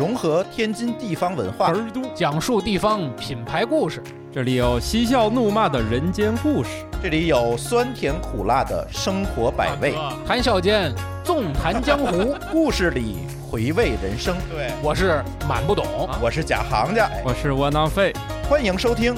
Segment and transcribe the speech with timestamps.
[0.00, 2.00] 融合天津地方文化，儿都。
[2.14, 4.02] 讲述地方品牌故事，
[4.32, 6.70] 这里有嬉笑怒骂的人间故事，
[7.02, 9.94] 这里有酸甜苦辣的生活百味，
[10.26, 10.90] 谈笑间
[11.22, 13.16] 纵谈江湖，故事里
[13.50, 14.34] 回味人生。
[14.50, 15.84] 对，我是满不懂，
[16.18, 18.10] 我是假行家，我是窝囊废，
[18.48, 19.14] 欢迎收听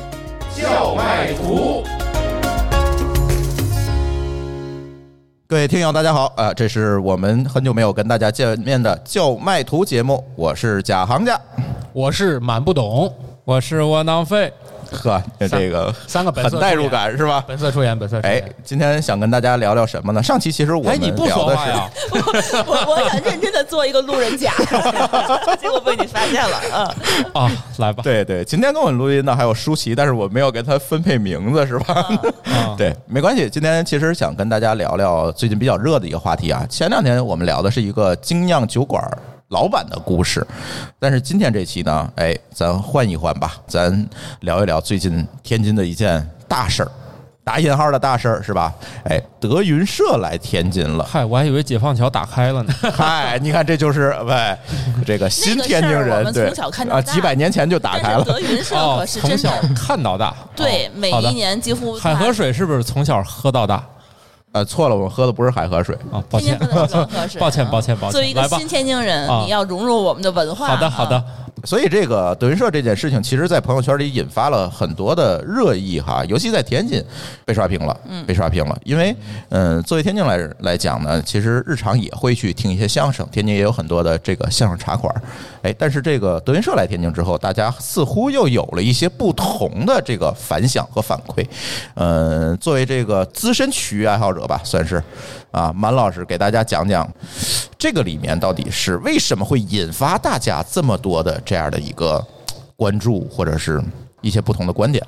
[0.51, 1.85] 笑卖图。
[5.53, 11.39] 各位听友，大家好，呃，这是我们很久没有跟大家见面的叫卖图节目，我是假行家，
[11.93, 13.15] 我是满不懂，
[13.45, 14.51] 我是窝囊废。
[14.93, 17.43] 呵，这个三个本很代入感是吧？
[17.47, 18.37] 本色出演，本色出演。
[18.37, 20.23] 哎，今天想跟大家聊聊什么呢？
[20.23, 24.53] 上期其实我们聊的是， 我我想认真的做一个路人甲，
[25.61, 27.45] 结果被你发现了，嗯。
[27.45, 28.03] 啊，来吧。
[28.03, 32.07] 对对，今天跟我们录音的还有舒淇，但是我没有给他分配名字，是吧？
[32.77, 33.49] 对，没关系。
[33.49, 36.67] 今天其实想跟大家聊聊最近比较热的一个话题啊。
[36.69, 39.03] 前两天我们聊的是一个精酿酒馆。
[39.53, 40.45] 老板的故事，
[40.99, 44.09] 但是今天这期呢，哎，咱换一换吧，咱
[44.41, 46.91] 聊一聊最近天津的一件大事儿，
[47.45, 48.73] 打引号的大事儿是吧？
[49.05, 51.05] 哎，德云社来天津了。
[51.05, 52.73] 嗨，我还以为解放桥打开了呢。
[52.97, 54.57] 嗨，你看这就是喂，
[55.05, 56.49] 这个新天津人对
[56.89, 58.25] 啊，几百年前就打开了。
[58.25, 63.85] 德云社可是从小看到大，对，每一年几乎海河水是不是从小喝到大？
[64.53, 67.09] 呃，错了，我们喝的不是海河水啊，抱歉， 抱歉，
[67.39, 67.97] 抱歉，抱歉。
[68.11, 70.69] 作为一个新天津人，你要融入我们的文化。
[70.69, 71.25] 好的，好的。
[71.65, 77.03] 所以这个德云社这件事情，其实，在朋友圈里引发了很多的热议哈，尤其在天津
[77.45, 77.97] 被刷屏了，
[78.27, 78.77] 被刷屏了。
[78.85, 79.15] 因为，
[79.51, 85.15] 嗯，作为天津来来讲呢，其实日常也会去听一些相声，天津也有很多的这个相声茶馆。
[85.63, 91.47] 哎，但是这个德云社来天津之后，大家似乎又有了一些不同的这个反响和反馈。
[91.95, 95.03] 嗯，作为这个资深曲艺爱好者吧，算是
[95.53, 97.09] 啊，满老师给大家讲讲
[97.79, 102.27] 这个里面到底是为什么会引发大家这么多的这样的一个
[102.75, 103.81] 关注，或者是
[104.21, 105.07] 一些不同的观点。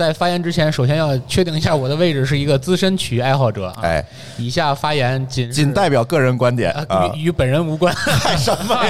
[0.00, 3.70] 在发言之前，首先要确定一下我的位置是一个资深曲艺爱好者。
[3.82, 4.02] 哎，
[4.38, 6.74] 以下发言仅仅代表个人观点，
[7.14, 7.94] 与与本人无关。
[8.38, 8.82] 什么？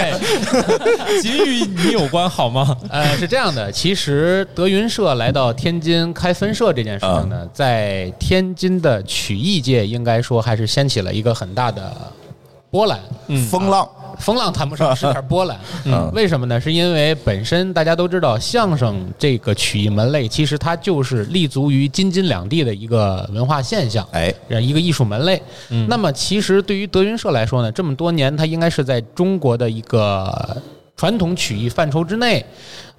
[1.21, 2.77] 仅与你有关好吗？
[2.89, 11.93] 呃，是这样的，其实德云社来到天津开分社这件事情呢，在天津的曲艺界应该说还是掀起了一个很大的
[12.71, 12.99] 波澜、
[13.51, 13.89] 风浪。
[14.19, 15.59] 风浪谈不上，是点波澜。
[15.87, 16.61] 嗯，为什么呢？
[16.61, 25.41] 是因为本身大家都知道，相声这个曲艺门类，其实它就是立足于京津两地的一个文化现象，哎，一个艺术门类。
[25.71, 30.55] 嗯，那么其实对于德云社来说呢，这么多年，它应该是在中国的一个
[30.97, 32.45] 传统曲艺范畴之内。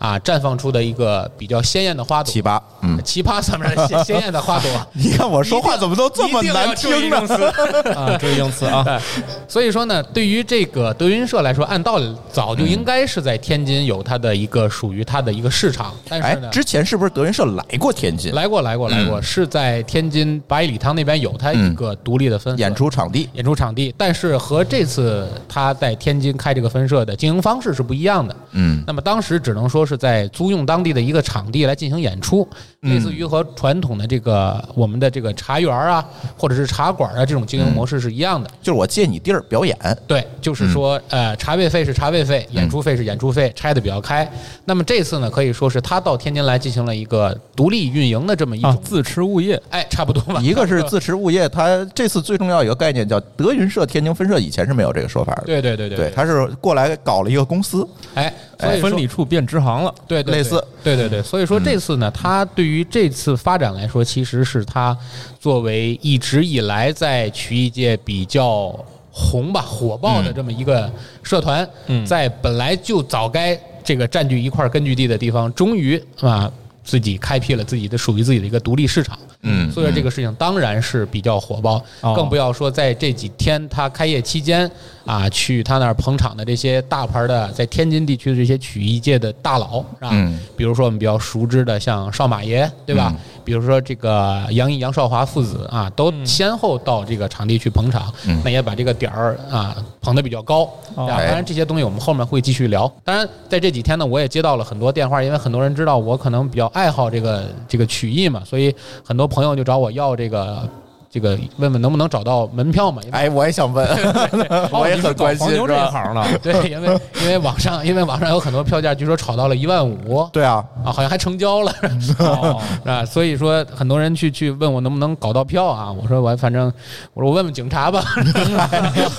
[0.02, 4.68] 啊，绽放出的一个比较鲜艳的花朵，奇葩，嗯， 奇葩上面鲜鲜艳的花朵。
[4.94, 7.18] 你看我说话怎么都这么难听呢？
[7.96, 9.00] 啊，注意用词啊！
[9.48, 15.94] 所以说呢，对于这个德云社来说，按道理早就应该是在天津有它的一个属于它的一个市场。
[16.10, 18.34] 但是呢，之前是不是德云社来过天津？
[18.34, 23.94] 来过，来过，来过，是在天津八一礼堂那边有它一个独立的分演出场地，演出场地。
[23.96, 28.36] 但是和这次他在天津开这个分社的经营方式是不一样的。
[28.54, 29.91] 嗯，那么当时只能说是。
[29.92, 32.48] 是在租用当地的一个场地来进行演出，
[32.82, 36.06] 类似于和传统的这个我们的这个茶园啊，
[36.38, 38.50] 或者是茶馆啊这种经营模式是一样的。
[38.62, 44.32] 就是我借你地儿表演，对，就是说，呃，茶位费是茶位费，演出费是演出费，拆的比较开。
[44.64, 50.40] 那么这次呢，可以说是他到天津来进行了一个独立运营的这么一种自持物业，哎，差不多吧。
[50.42, 55.44] 一个是 自持物业，他这次最重要一个概念叫德云社天津分社，以前是没有这个说法的。
[55.44, 57.86] 对对对对，他是过来搞了一个公司，
[58.16, 58.34] 哎。
[58.62, 61.22] 所以分理处变支行了，对，类似，对对对。
[61.22, 64.98] 所以说这次呢，他对于这次发展来说，其实是他
[65.40, 68.74] 作为一直以来在曲艺界比较
[69.12, 71.68] 红吧、火爆的这么一个社团，
[72.06, 76.52] 在本来就早该这个占据一块根据地的地方，终于啊
[76.84, 79.18] 自己开辟了自己的属于自己的一个独立市场。
[79.44, 81.84] 嗯，所以说这个事情当然是比较火爆，
[82.16, 84.70] 更不要说在这几天他开业期间。
[85.04, 90.12] 啊，去他那儿捧场的这些大牌的，在天津地区的这些曲艺界的大佬，是吧？
[90.56, 93.12] 比如说我们比较熟知的，像少马爷，对吧？
[93.44, 100.70] 比如说这个杨毅、杨少华父子啊，都先后到这个场地去捧场，那也把这个点儿啊捧得比较高。
[100.96, 102.92] 当然这些东西我们后面会继续聊。
[103.04, 108.74] 当然在这几天呢，我也接到了很多电话，因为很多人知道我可能比较爱好这个这个曲艺嘛，所以
[109.04, 110.68] 很多朋友就找我要这个。
[111.12, 113.02] 这个问问能不能找到门票嘛？
[113.12, 113.86] 哎，我也想问，
[114.72, 115.90] 我也很关心，黄牛这一？
[115.90, 121.74] 行的，对，因为因为网上因为网上有很多票价，据说炒到了一万五对啊，啊，好像还成交了。
[122.20, 125.92] 哦 啊，所以说很多人去去问我能不能搞到票啊？
[125.92, 126.72] 我说我反正
[127.14, 128.02] 我说我问问警察吧。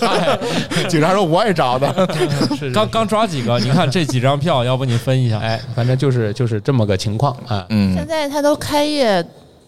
[0.01, 0.39] 嗨
[0.89, 2.09] 警察说我也找的，
[2.57, 5.39] 是是刚刚抓几个，你看这几张票，要不你分一下？
[5.41, 7.67] 哎，反正就是就是这么个情况啊。
[7.69, 9.25] 嗯现在他都开业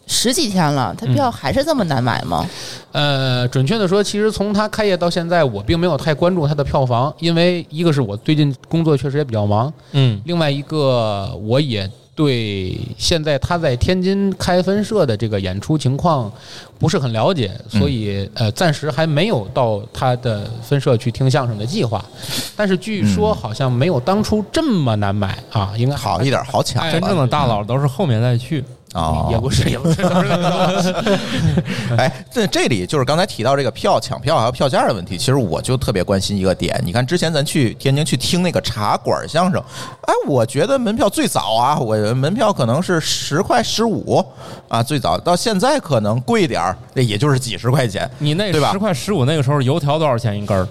[0.06, 2.46] 十几天了，他票还是这么难买吗？
[2.92, 16.30] 呃，准确的说，其实从它开业到现在，我并没有太关注它的票房，因为一个是我最近工作确实也比较忙，嗯，另外一个我也对现在他在天津开分社的这个演出情况
[16.78, 22.04] 不是很了解，所以呃，暂时还没有到他的分社去听相声的计划。
[22.54, 28.62] 但是据说好像没有当初这么难买啊，应该好一点，好抢哎真正的大佬都是后面再去。
[28.94, 30.02] 哦，也不是也不是，
[31.98, 36.80] 哎，这这里就是刚才提到这个票抢票还有票价的问题，其实我就特别关心一个点。
[36.84, 39.60] 你看之前咱去天津去听那个茶馆相声，
[40.02, 44.24] 哎，我觉得门票最早啊，我门票可能是十块十五
[44.68, 50.68] 啊，最早到现在可能贵点儿，这也就是几十块钱你那对吧十块十五那个时候油条多少钱一根儿？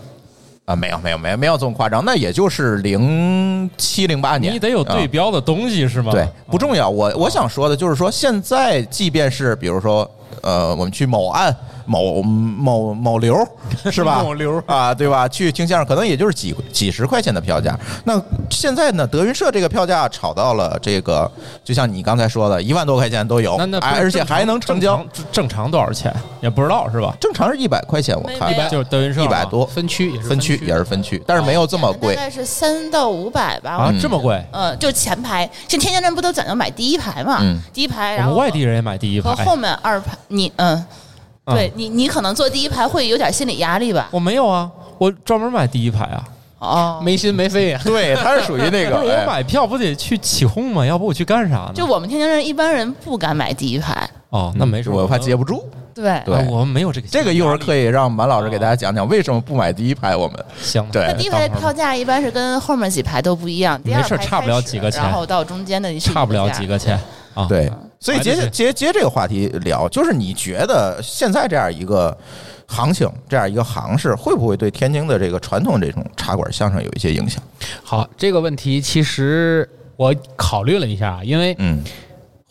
[0.66, 6.12] 啊，没有没有没有没有这么夸张，那也就是零七零八年，你得有对啊标的东西是吗？
[6.12, 6.90] 对，不重要。
[6.90, 10.10] 我我想说的就是说，现在即便是比如说，
[10.42, 13.38] 呃，我们去某岸、某某某流，
[13.92, 14.22] 是吧？
[14.24, 15.28] 某流啊，对吧？
[15.28, 17.78] 去听相声可能也就是几几十块钱的票价。
[18.06, 21.30] 那现在呢，德云社这个票价炒到了这个，
[21.64, 24.94] 就像你刚才说的，一万多块钱都有，那那哎而且还能成交。
[24.94, 27.16] 正常正常多少钱也不知道是吧？
[27.20, 32.22] 正常是一百块钱，我看一百就是德云社一百多，分区也是分区也是分区，但是没有这么贵大。
[32.24, 33.72] 概是三到五百吧。
[33.72, 34.42] 啊嗯，这么贵？
[34.52, 37.40] 嗯，就前排，像天津人不都讲究买第一排嘛？
[37.42, 40.86] 嗯第一排，然后我们外地人也买第一排，和后面二排，你嗯，
[41.46, 44.08] 嗯对你你可能坐第一排会有点心理压力吧？
[44.12, 46.24] 我没有啊，我专门买第一排啊。
[46.60, 47.82] 啊，没心没肺啊。
[47.84, 50.86] 对，他是属于那个 不是我哎买票不得去起哄吗？
[50.86, 51.72] 要不我去干啥呢？
[51.76, 55.62] 就我们天津人一般人不敢买第一排，哦，那没事，我怕接不住。
[55.94, 56.22] 对。
[56.26, 60.16] 对啊我们没有这个这个一会儿可以以让满老师给大家讲讲为什么不买第一排。
[60.16, 60.84] 我们行。
[60.90, 66.98] 对那第一排的票价一般是跟后面几排都不一样，第二排没事差不了几个钱然后到中间的差不了几个钱
[67.34, 67.46] 啊。
[67.50, 67.70] 对，
[68.04, 72.16] 所以接接接这个话题聊，就是你觉得现在这样一个
[72.68, 77.42] 行情，这样一个行市，会不会对天津的这个传统这种茶馆相声有一些影响？
[77.82, 81.82] 好，这个问题其实我考虑了一下，因为嗯，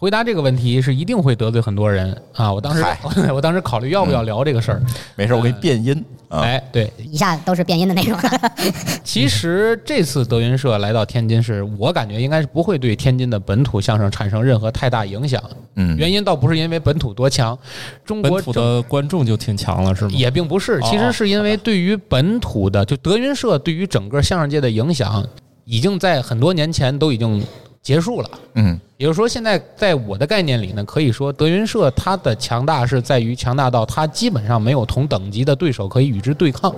[0.02, 2.52] 回答这个问题是一定会得罪很多人啊。
[2.52, 2.84] 我当时
[3.32, 4.82] 我当时考虑要不要聊这个事儿。
[5.14, 6.40] 没事，我给你变音啊。
[6.40, 8.18] 哎，对，以下都是变音的内容。
[9.04, 15.40] 其实这次德云社来到天津是，我感觉应该是不会对天津的本土相声产生任何太大影响。
[15.76, 17.56] 嗯，原因倒不是因为本土多强，
[18.04, 20.10] 中国本土的观众就挺强了，是吗？
[20.12, 25.24] 也并不是，哦其实是因为对于本土的，就德云社对于整个相声界的影响，
[25.64, 27.40] 已经在很多年前都已经
[27.82, 28.30] 结束了。
[28.54, 36.72] 嗯也就是说，现在在我的概念里呢，可以说德云社它的强大是在于强大到它基本上没有同等级的对手可以与之对抗。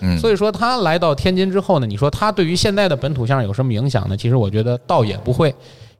[0.00, 4.16] 嗯，所以说，他来到天津之后呢，你说他对于现在的本土相声有什么影响呢？
[4.16, 5.52] 其实我觉得倒也不会，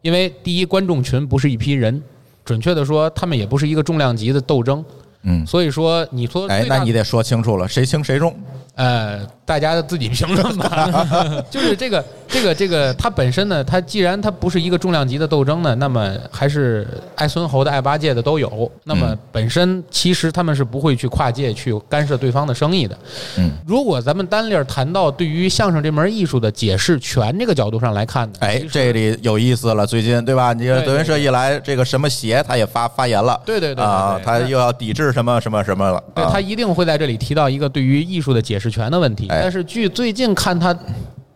[0.02, 2.00] 因为第一，观众群不是一批人，
[2.44, 4.84] 准确的说，他们也不是一个重量级的斗争。
[5.22, 8.32] 嗯，所以说，你说哎，那你得说清楚了，谁轻谁重。
[8.76, 11.44] 呃，大家自己评论吧。
[11.50, 18.70] 就是这个这个这个，它本身呢，它既然它不是一个重量级的斗争呢，那么还是爱孙侯的、爱八戒的都有。
[18.84, 22.98] 那么嗯本身其实他们是不会去跨界去干涉对方的生意的。
[23.38, 30.52] 嗯，如果咱们单列谈到对于相声这门艺术的解释权这个角度上来看呢，哎这里有意思了，最近对吧？
[30.52, 39.28] 你对德云社一来，这个什么邪他也发发言了，对对对对啊，他又要抵制什么什么什么了，啊对他一定会在这里提到一个对于艺术的解释权的问题。
[39.28, 40.76] 哎但是据最近看他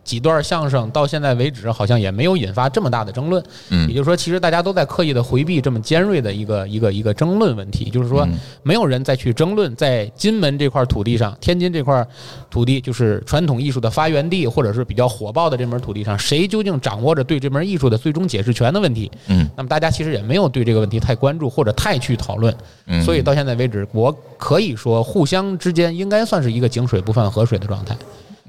[0.03, 3.43] 几段相声到现在为止，好像也没有引发这么大的争论。
[3.69, 12.05] 嗯也就是说，其实大家都在刻意的回避这么尖锐的一个一个一个争论问题，就是说嗯没有人再去争论在金门这块土地上，天津这块
[12.49, 19.11] 土地就是传统艺术的发源地，或者是比较火爆的这门土地上，谁究竟掌握着对这门艺术的最终解释权的问题。
[19.27, 22.55] 嗯那么大家其实也没有对这个问题太关注或者太去讨论。
[22.87, 27.95] 嗯，所以到现在为止，我可以说互相之间应该算是一个井水不犯河水的状态，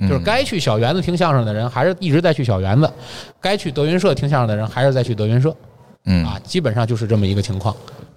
[0.03, 2.91] 就是嗯该去小园子听相声的人还是一直在去小园子，
[3.41, 5.55] 该去德云社听相声的人还是在去德云社
[6.05, 7.75] 嗯啊，基本上就是这么一个情况。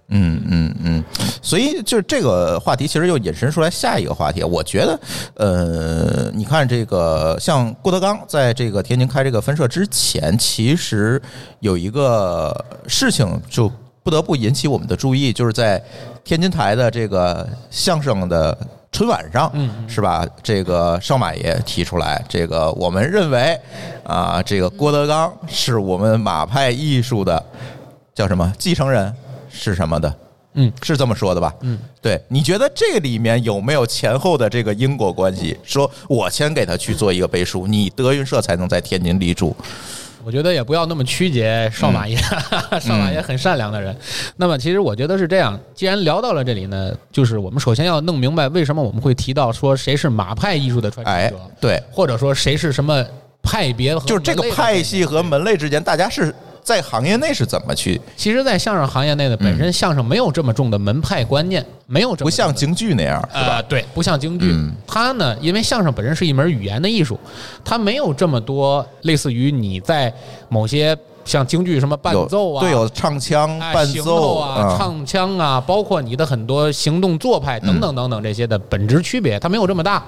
[0.09, 1.03] 嗯嗯嗯，
[1.41, 4.43] 所以就是这个话题，其实又引申出来下一个话题。
[4.43, 4.99] 我觉得，
[5.33, 11.19] 呃，你看这个像郭德纲在这个天津开这个分社之前，其实
[11.59, 12.55] 有一个
[12.87, 13.71] 事情就
[14.03, 15.83] 不得不引起我们的注意，就是在
[16.23, 18.55] 天津台的这个相声的
[18.95, 20.25] 春晚上，嗯是吧？
[20.41, 23.59] 这个少马爷提出来，这个我们认为
[24.05, 27.43] 啊，这个郭德纲是我们马派艺术的
[28.13, 29.13] 叫什么继承人
[29.49, 30.15] 是什么的？
[30.53, 31.53] 嗯，是这么说的吧？
[31.59, 35.57] 嗯，对，你觉得这里面有没有前后的这个因果关系？
[35.65, 39.53] 说我先给他去做一个背书，你德云社才能在天津立住。
[40.25, 42.17] 我觉得也不要那么曲解少 马爷，
[42.81, 43.95] 少马爷很善良的人。
[44.37, 53.05] 那么其实我觉得是这样，既然聊到了这里呢，就是我们首先要弄明白为什么我们会提到说谁是马派艺术的传承哎者，，对，或者说谁是什么
[53.43, 56.33] 派别和就是这个派系和门类之间，大家是
[56.65, 58.01] 在行业内是怎么去？
[58.17, 63.57] 其实，在相声行业内呢，本身相声没有这么重的门派观念，没有这么不像京剧那样，是吧？
[63.57, 67.19] 呃，对，不像京剧，嗯它呢，因为相声本身是一门语言的艺术，
[67.63, 70.11] 它没有这么多类似于你在
[70.49, 80.03] 某些像京剧什么伴奏啊，对，有唱腔、哎，伴奏头啊、唱腔啊，包括你的很多行动做派等等等等这些的本质区别，它没有这么大。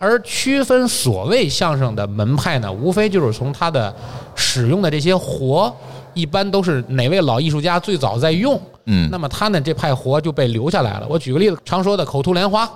[0.00, 3.94] 而区分所谓相声的门派呢，无非就是从它的
[4.34, 5.72] 使用的这些活，
[6.14, 11.06] 一般都是哪位老艺术家最早在用，嗯那么他呢这派活就被留下来了。
[11.08, 12.70] 我举个例子，常说的口吐莲花。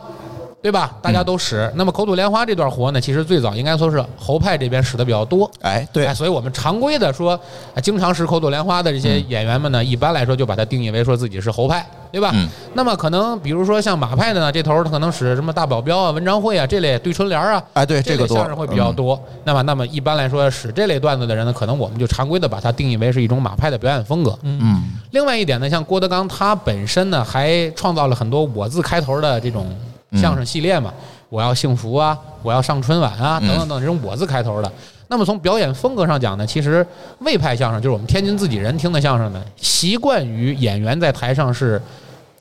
[0.65, 0.97] 对吧？
[1.03, 1.71] 大家都使。
[1.75, 5.51] 那么口吐莲花这段活呢，其实最早应该说是侯派这边使的比较多。
[5.61, 7.39] 哎，对哎，，所以我们常规的说，
[7.75, 12.31] 啊经常使口吐莲花的这些演员们呢，一般来说就把它定义为说自己是侯派，对吧？
[12.33, 19.23] 嗯那么可能比如说像马派的呢，这头他可能使什么大保镖啊、文章会啊这类对春联啊，哎，对，这这个相声会比较嗯多。
[19.45, 24.39] 那么，那么一般来说使这类段子的人呢，可能我们就常规的把它定义为是一种马派的表演风格。
[24.41, 29.67] 嗯另外一点呢，像郭德纲他本身呢，还创造了很多我字开头的这种
[30.15, 30.93] 相声系列嘛，
[31.29, 34.71] 我要幸福啊，我要上春晚啊，嗯等等等这种我字开头的。
[35.09, 36.85] 那么从表演风格上讲呢，其实
[37.21, 41.81] 魏派相声就是我们天津自己人听的相声呢，习惯于演员在台上是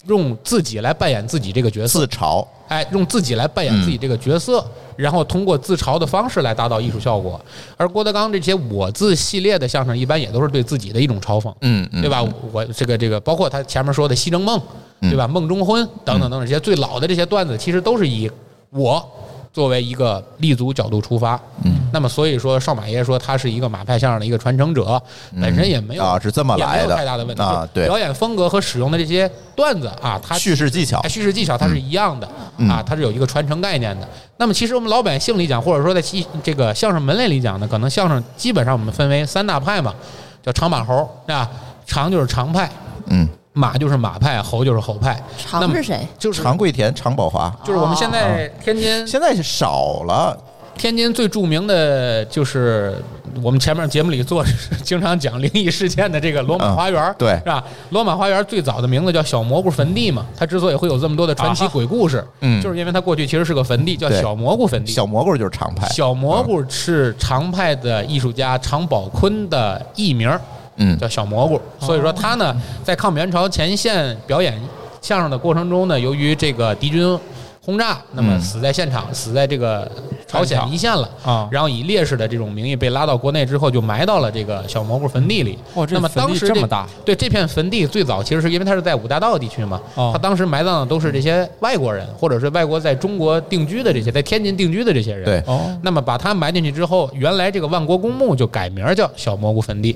[0.08, 7.40] 用自己来扮演自己这个角色自，嘲，哎，用自己来扮演自己这个角色，然后通过自嘲的方式来达到艺术效果。
[7.78, 11.54] 而郭德纲这些我字系列的相声，一般也都是对自己的一种嘲讽。
[11.62, 12.24] 嗯嗯，对吧？
[12.52, 14.60] 我这个这个，包括他前面说的《西征梦》，
[15.02, 15.28] 嗯对吧？
[15.28, 18.30] 梦中婚等等等等这些最老的这些段子，其实都是以
[18.72, 19.06] 我
[19.54, 21.40] 作为一个立足角度出发。
[21.64, 25.02] 嗯，那么所以说，少马爷说他是一个马派相声的一个传承者，
[25.40, 27.42] 本身也没有啊是这么也没有来的太大的问题。
[27.42, 27.86] 啊对。
[27.86, 31.00] 表演风格和使用的这些段子啊，它叙事技巧。
[31.02, 32.68] 哎，叙事技巧它是一样的、嗯。
[32.68, 34.10] 啊，它是有一个传承概念的。
[34.38, 39.94] 那么其实我们老百姓里讲，或者说在戏这个相声门类里讲呢，可能相声基本上我们分为三大派嘛，
[40.42, 41.48] 叫长马猴啊，
[41.86, 42.70] 长就是长派，
[43.06, 45.22] 嗯，马就是马派，猴就是猴派。
[45.54, 46.08] 那么常是谁？
[46.18, 50.36] 就是常贵田、常宝华，就是我们现在天津现在是少了，
[50.76, 52.96] 天津最著名的就是
[53.44, 54.44] 我们前面节目里做
[54.84, 57.36] 经常讲灵异事件的这个罗马花园，对。
[57.38, 57.64] 是吧？
[57.92, 62.60] 罗马花园最早的名字叫小蘑菇坟地嘛，它之所以会有这么多的传奇鬼故事，嗯。
[62.62, 64.92] 就是因为它过去其实是个坟地，叫小蘑菇坟地。
[64.92, 70.28] 小蘑菇就是常派，小蘑菇是常派的艺术家常宝坤的艺名，
[70.78, 70.98] 嗯。
[70.98, 71.60] 叫小蘑菇。
[71.80, 74.62] 所以说他呢，在抗美援朝前线表演
[75.02, 77.20] 相声的过程中呢，由于这个敌军
[77.66, 78.42] 轰炸，那么嗯。
[78.42, 79.90] 死在现场，死在这个
[80.28, 81.10] 朝鲜一线了。
[81.24, 85.58] 啊，然后以烈士的这种名义被拉到国内之后，就埋到了这个小蘑菇坟地里。
[85.76, 90.10] 哇，这那么当时这么大，对这片坟地最早其实是因为它是在五大道地区嘛，哦。
[90.14, 95.24] 他当时埋葬的都是这些外国人，或者是外国在中国定居的这些，在天津定居的这些人。
[95.24, 99.96] 对，哦，那么把它埋进去之后，原来这个万国公墓就改名叫小蘑菇坟地，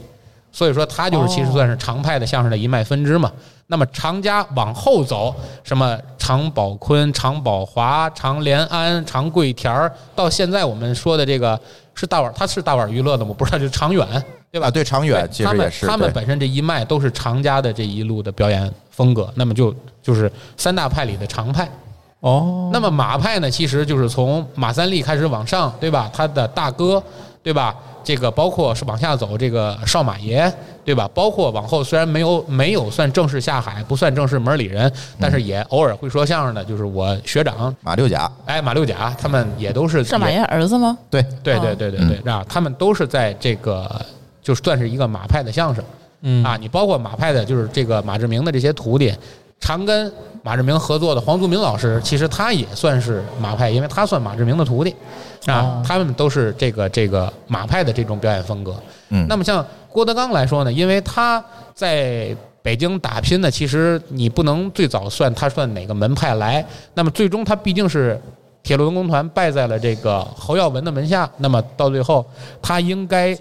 [0.58, 3.32] 所以说他就是其实算是常派的相声的一脉分支嘛。
[3.68, 11.60] 那么常家往后走，什么常宝坤、常宝华、常连安、常贵田儿，到现在我们说的这个
[11.94, 13.30] 是大碗，他是大碗娱乐的吗？
[13.30, 14.08] 我不知道，就是常远，
[14.52, 14.66] 对吧？
[14.66, 19.72] 啊，对，长远他们其实也是，他们对本身这一脉都是常家的这一路的表演风格，那么就
[20.02, 21.70] 就是三大派里的常派。
[22.22, 26.10] 哦，那么马派呢，其实就是从马三立开始往上，对吧？
[26.12, 27.04] 他的大哥，
[27.48, 27.74] 对吧？
[28.04, 30.52] 这个包括是往下走，这个少马爷，
[30.84, 31.10] 对吧？
[31.14, 40.98] 包括往后虽然没有没有算正式下海，不算正式门里人，但是也偶尔会说相声的，就是我学长，马六甲，哎，马六甲，他们也都是少马爷儿子吗？
[41.10, 43.90] 对，对哦对对对对，啊，他们都是在这个
[44.42, 45.82] 就是算是一个马派的相声。
[46.22, 49.14] 嗯啊，你包括马派的，就是这个马志明的这些徒弟，
[49.60, 50.12] 常跟
[50.44, 54.96] 马志明合作的黄祖明老师，其实他也算是马派，因为他算马志明的徒弟
[55.46, 58.76] 啊哦，他们都是这个这个马派的这种表演风格。
[59.10, 68.20] 嗯，那么像郭德纲来说呢，因为他在北京打拼呢，其实你不能最早算他算哪个门派来，那么最终他毕竟是
[68.62, 72.26] 铁路文工团败在了这个侯耀文的门下，那么到最后
[72.62, 73.38] 他应该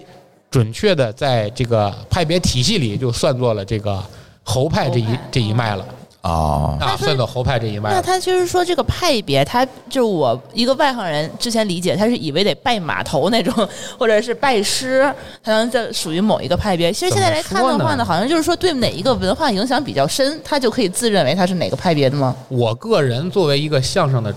[0.49, 4.01] 准确的在这个派别体系里就算作了这个
[4.43, 5.85] 侯派这一这一脉了
[6.21, 7.89] 哦，啊，那算到侯派这一脉。
[7.89, 13.53] 那他就是说这个派别，他就是我一个外行人之前理解，他是以为得拜码头那种，
[13.97, 15.03] 或者是拜师，
[15.43, 16.91] 才能这属于某一个派别。
[16.91, 22.35] 其实现在来看的话呢，好像就是说对哪一个文化影响比较深，他就可以自认为他是哪个派别的吗？
[22.49, 24.33] 我个人作为一个相声的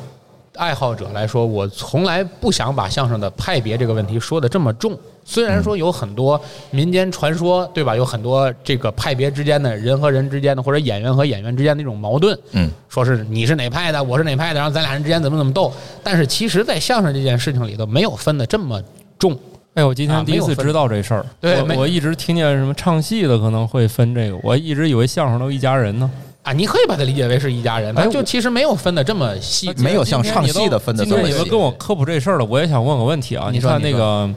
[0.61, 4.95] 爱好者来说，我从来不想把相声的派别这个问题说的这么重。
[5.25, 6.38] 虽然说有很多
[6.71, 7.97] 民间传说，对吧？
[7.97, 15.73] 有很多这个派别之间的人和人之间的，或者演员和演员之间的那种矛盾，嗯，说是你是哪派的，我是哪派的，然后咱俩人之间怎么怎么斗。
[16.02, 18.83] 但是其实，在相声这件事情里头，没有分的这么
[19.19, 19.35] 重。
[19.73, 21.25] 哎，我今啊天第一次知道这事儿。
[21.40, 26.11] 对我我一直听见什么唱戏的可能会分这个，我一直以为相声都一家人呢。
[26.43, 29.71] 啊，你可以把它理解为是一家人，哎我就其实没有分的这么细。
[29.77, 33.51] 没有像唱戏的分的今天你们这么细跟我科普这事儿了，我也想问个问题啊。
[33.53, 34.29] 你说看那个，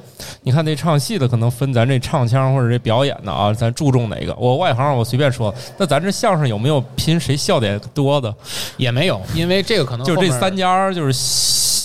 [0.42, 4.36] 你看那唱戏的可能分咱这唱腔或者这表演的啊，咱注重哪个？
[4.38, 5.54] 我外行，我随便说。
[5.78, 8.36] 那咱这相声有没有拼谁笑点多的？
[8.76, 11.14] 也没有，因为这个可能就这三家就是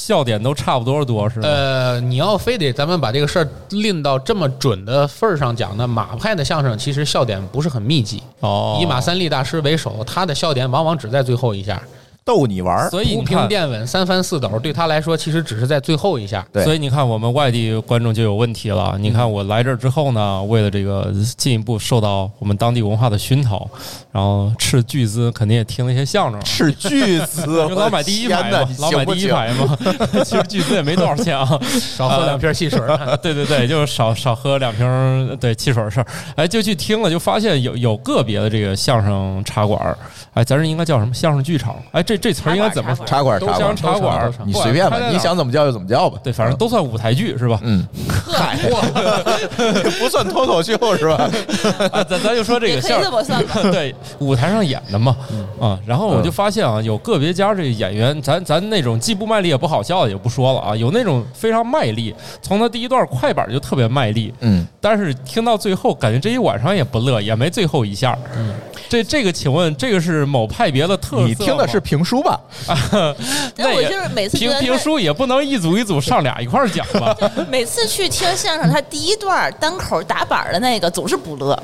[0.09, 1.47] 笑点都差不多多，是吧？
[1.47, 11.83] 呃，你要非得咱们把这个事儿拎到这么准的份儿上讲呢，马派的相声其实笑点不是很密集，哦，以马三立大师为首，他的笑点往往只在最后一下，
[12.29, 16.47] 逗你玩儿，所以你看，平垫稳，三翻四抖，对他来说其实只是在最后一下。
[16.53, 18.95] 对所以你看，我们外地观众就有问题了。
[19.01, 23.67] 你看我来这儿之后呢，为了这个进一步受到我们当地文化的熏陶，
[24.13, 26.39] 然后斥巨资肯定也听了一些相声。
[26.43, 29.79] 斥巨资，因为老买第一排嘛老买第一，排嘛，
[30.23, 31.49] 其实巨资也没多少钱啊。
[31.97, 32.79] 少喝两瓶汽水，
[33.23, 36.07] 对对对，就是少少喝两瓶对汽水的事儿。
[36.37, 39.97] 哎，就去听了，就发现有有个别的这个相声茶馆，
[40.35, 41.75] 哎，咱这应该叫什么相声剧场？
[41.93, 43.07] 哎，这这词儿应该怎么说？
[43.07, 46.19] 茶馆茶馆，茶馆，你随便吧你想怎么叫就怎么叫吧。
[46.23, 47.59] 对，反正都算舞台剧是吧？
[47.63, 47.87] 嗯，
[48.33, 48.59] 嗨，
[49.99, 51.31] 不算脱口秀是吧？
[51.93, 53.09] 啊，咱咱就说这个相声。
[53.73, 55.17] 对，舞台上演的嘛，
[55.61, 68.17] 啊，然后我就发现啊，有个别家这演员，咱咱那种既不卖力也不好笑的也不说了啊，有那种非常卖力，从他第一段快板就特别卖力，嗯，但是听到最后，感觉这一晚上也不乐，也没最后一下。
[68.37, 68.55] 嗯，
[68.89, 71.29] 这这个，请问这个是某派别的特色吗？
[71.29, 72.41] 你听的是评书吧？
[73.57, 77.15] 那我就是每次听评评书也不能一组一组上俩一块儿讲吧？
[77.51, 81.61] 每次去听相声，他第一段单口打板的那个总是不乐，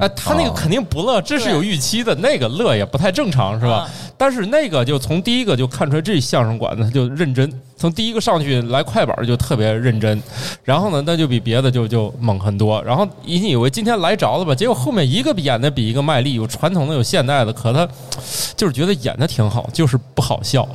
[0.00, 4.10] 哎，他那个哦肯定不乐，这是有预期的，那个乐也不太正常，是吧嗯？
[4.18, 10.20] 但是那个就从第一个就看出来，这相声馆子他就认真，从第一个上去来快板就特别认真，
[10.64, 12.82] 然后呢，那就比别的就就猛很多。
[12.82, 17.86] 然后你以为今天来着了吧，结果后面一个比演的比一个卖力，有传统的有现代的，可他
[18.56, 20.68] 就是觉得演的挺好，就是不好笑。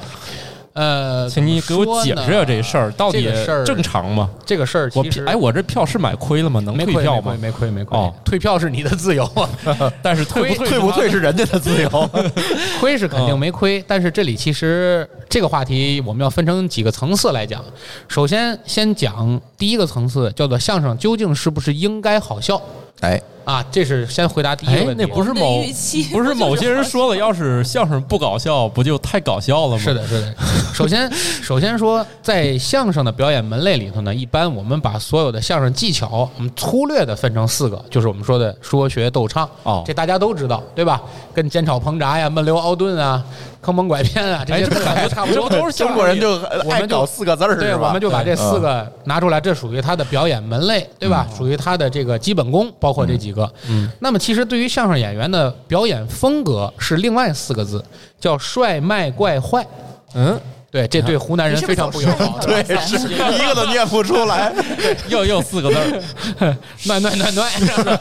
[0.74, 3.28] 呃，请你给我解释一下这事儿，到底
[3.66, 4.30] 正常吗？
[4.46, 6.60] 这个事儿我其实哎，我这票是买亏了吗？
[6.62, 7.38] 能退票吗？
[7.42, 9.50] 没亏没亏，哦 退票是你的自由啊，
[10.02, 12.10] 但是退不退退不退是是人家的自由。
[12.80, 17.64] 亏是肯定没亏，但是这里其实这个话题我们要分成几个层次来讲。
[18.08, 22.62] 首先，先讲第一个层次，叫做相声究竟是不是应该好笑
[23.00, 23.66] 哎，啊？
[23.72, 25.04] 这是先回答第一个哎，问题。
[25.04, 25.64] 那不是某
[26.12, 29.78] 不是某些人说了，要是相声不搞笑，不就太搞笑了吗？
[29.80, 30.36] 是的，是的。
[30.74, 39.50] 首先，首先说，在相声的表演门类里头呢，一般我们把所有的相声技巧，我们粗略的分成四个，就是我们说的说学逗唱。
[39.64, 41.02] 哦这大家都知道，对吧？
[41.34, 43.24] 跟煎炒烹炸呀、焖溜熬炖啊、
[43.62, 44.66] 坑蒙拐骗啊，这些
[45.08, 51.28] 差不多，这都是中国人就我们就爱搞四个字儿，对，我们就把这四个拿出来，这属于他的表演门类，对吧？
[51.38, 53.48] 属于他的这个基本功，包括这几个。
[53.70, 57.84] 嗯，那么其实对于相声演员的表演风格是另外四个字，
[58.20, 59.66] 叫帅、卖、怪、坏。
[60.14, 60.40] 嗯，
[60.72, 62.40] 对，这对湖南人非常不友好。
[62.40, 64.54] 对，是一个都念不出来。
[65.10, 65.78] 又又四个字
[66.40, 67.52] 儿，暖暖暖暖。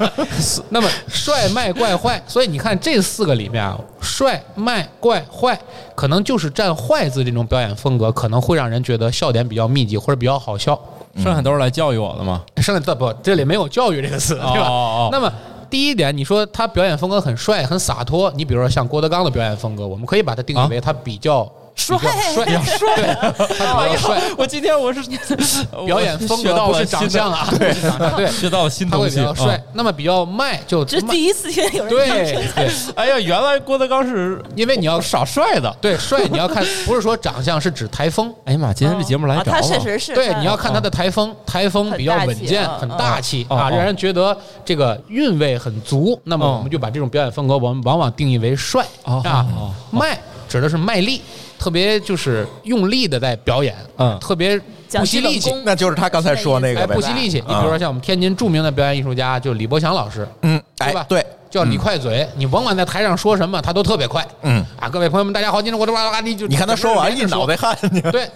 [0.71, 5.59] 那么帅、卖、怪、坏，所以你看这四个里面啊，帅、卖、怪、坏，
[5.97, 10.81] 可能就是占坏字这种表演风格，可能会让人觉得笑点比较密集或者比较好笑。
[11.17, 12.41] 剩下都是来教育我的嘛。
[12.63, 14.69] 剩下这不，这里没有教育这个词，对吧？
[14.69, 15.29] 哦哦那么
[15.69, 21.51] 第一点，你说他表演风格很帅、很洒脱，你比如说像郭德纲的表演风格，我们可以把它定义为他比较。
[21.81, 21.99] 帅
[22.45, 25.01] 比较帅，他比较帅，我今天我是
[25.87, 27.75] 表演风格不是了新的长相啊，对，
[28.17, 29.17] 对，学到了新他会东西。
[29.17, 29.61] 比较帅啊。
[29.73, 35.75] 那么比较卖就这第一次听有人这样对对，哎呀，原来郭德纲是因为你要耍帅的。
[35.81, 38.33] 对帅，你要看不是说长相，是指台风。
[38.45, 39.79] 哎呀妈，今天这节目来啊他着了。
[39.79, 46.21] 确实是对，你要看他的台风，台风比较稳健，很大气啊，让人觉得这个韵味很足。
[46.25, 49.47] 那么哦我们就把这种表演风格，我们往往定义为帅哦啊。
[49.91, 51.23] 卖指的是卖力，
[51.61, 54.59] 特别就是用力的在表演，嗯特别
[54.91, 55.53] 不惜力气。
[55.63, 57.01] 那就是他刚才说那哎，个呗不。
[57.03, 57.37] 惜力气。
[57.47, 64.27] 你比如说像我们天津著名的表演艺术家，就李伯祥老师，嗯，哎对吧，对，叫李快嘴，你甭管在台上说什么，他都特别快。
[64.41, 67.77] 嗯啊，各位朋友们，大家好，今天我这哇哇你就你看他说完一脑袋汗，
[68.11, 68.27] 对，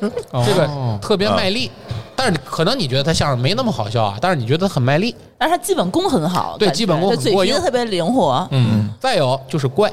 [0.45, 1.71] 这个特别卖力。
[2.17, 8.47] 但是可能你觉得他相声没那么好笑啊，但是你觉得很卖力，但是他基本功很好，对基本功很过硬嘴皮子特别灵活。
[8.53, 9.93] 嗯，再有就是怪，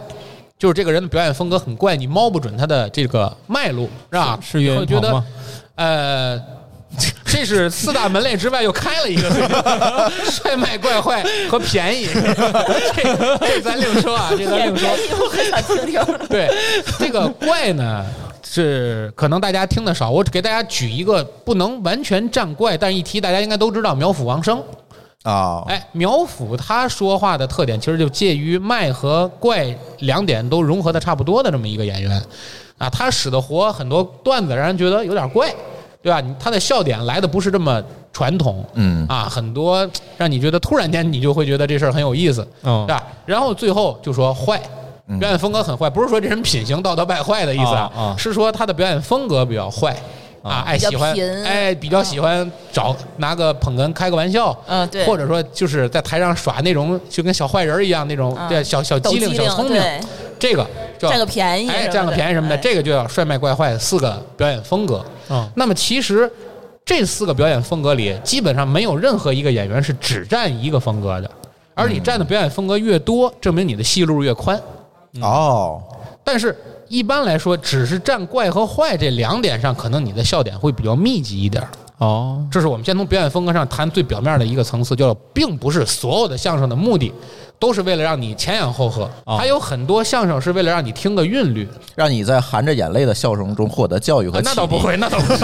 [0.61, 4.37] 就是这个人的表演风格很怪，你摸不准他的这个脉络，是吧？
[4.39, 5.25] 是岳云会觉得鹏吗？
[5.73, 6.39] 呃，
[7.25, 14.87] 这是四大门类之外又开了一个帅卖怪坏和便宜， 这这咱另说啊，这咱另说。
[15.19, 16.27] 我很想听听。
[16.29, 16.47] 对，
[16.99, 18.05] 这个怪呢
[18.43, 24.63] 是可能大家听的少，我给大家举一个不能完全站怪，但是一提大家应该都知道苗阜王声。
[25.23, 29.67] 啊，哎，苗阜他说话的特点其实就介于卖和怪
[29.99, 32.23] 两点都融合的差不多的这么一个演员，
[32.77, 35.53] 啊，他使得活很多段子让人觉得有点怪，
[36.01, 36.21] 对吧？
[36.39, 43.03] 他的笑点来的不是这么传统，嗯啊，很多让你觉得突然间你就会觉得这事儿很有意思，嗯对吧？
[43.25, 44.59] 然后最后就说坏。
[45.19, 49.93] 表演风格很坏，不是说这人品行道德败坏的意思啊啊是说他的表演风格比较坏
[50.41, 59.99] 啊，爱喜欢比较贫哎，比较喜欢找拿个捧哏开个玩笑，嗯对或者说就是在台上耍那种就跟小坏人一样那种嗯对小小机灵、小聪明，对
[60.39, 60.65] 这个
[60.97, 65.05] 叫占个便宜哎，什么占个的便宜什么的，哎这个就叫帅卖怪坏四个表演风格。
[65.29, 66.29] 嗯那么其实
[66.83, 71.29] 这四个表演风格里，基本上没有任何一个演员是只占一个风格的，
[71.75, 74.59] 而你占的表演风格越多，证明你的戏路越宽。
[75.21, 75.81] 哦，
[76.23, 76.57] 但是
[76.91, 81.69] 一般来说，只是占怪和坏这两点上，可能你的笑点会比较密集一点儿。
[81.99, 87.13] 哦，这是我们先从表演风格上谈最表面的一个层次，叫并不是所有的相声的目的
[87.57, 91.65] 都是为了让你前仰后合，哦还有很多相声是为了让你听个韵律。
[91.95, 95.39] 让你在含着眼泪的笑声中获得教育和啊启迪那倒不会，那倒不是。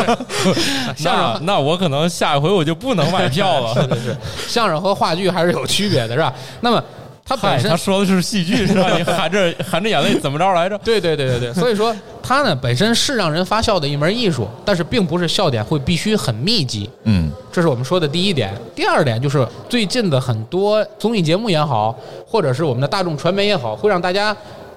[1.02, 3.74] 相那声那我可能下一回我就不能买票了。
[3.96, 6.34] 是是是，相声和话剧还是有区别的，是吧？
[6.62, 6.84] 那么
[7.28, 8.96] 它嗨，本身他说的是戏剧， 是吧？
[8.98, 10.78] 你含着含着眼泪怎么着来着？
[10.78, 16.90] 对对对对对，所以说 它呢本身是让人发笑的一门艺术，但是并不是笑点会必须很密集。
[17.04, 18.54] 嗯这是我们说的第一点。
[18.74, 21.94] 第二点就是最近的很多综艺节目也好，
[22.26, 24.36] 或者是我们的大众传媒也好，会让大家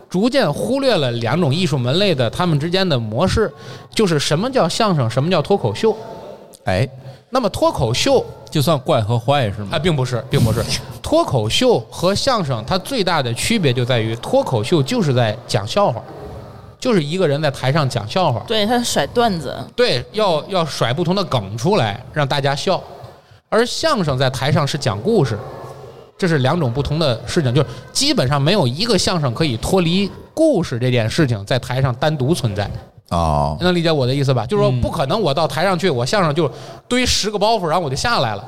[0.08, 3.52] 逐渐忽略了两种艺术门类的他们之间的模式，
[3.94, 5.96] 就是什么叫相声，什么叫脱口秀。
[6.64, 6.88] 哎，
[7.30, 9.78] 那么脱口秀就算怪和坏是吗啊，？
[9.78, 10.62] 并不是，并不是。
[11.00, 16.02] 脱口秀和相声它最大的区别就在于，脱口秀就是在讲笑话，
[16.78, 22.82] 就是一个人在台上讲笑话，对他甩段子，对，要要甩不同的梗出来让大家笑，
[23.48, 25.38] 而相声在台上是讲故事，
[26.18, 32.70] 这是两种不同的事情，就是基本上没有一个相声可以脱离故事这件事情在台上单独存在。
[33.10, 34.46] 哦，能理解我的意思吧？
[34.46, 36.50] 就是说，嗯不可能我到台上去，我相声就
[36.88, 38.44] 堆十个包袱，然后我就下来了。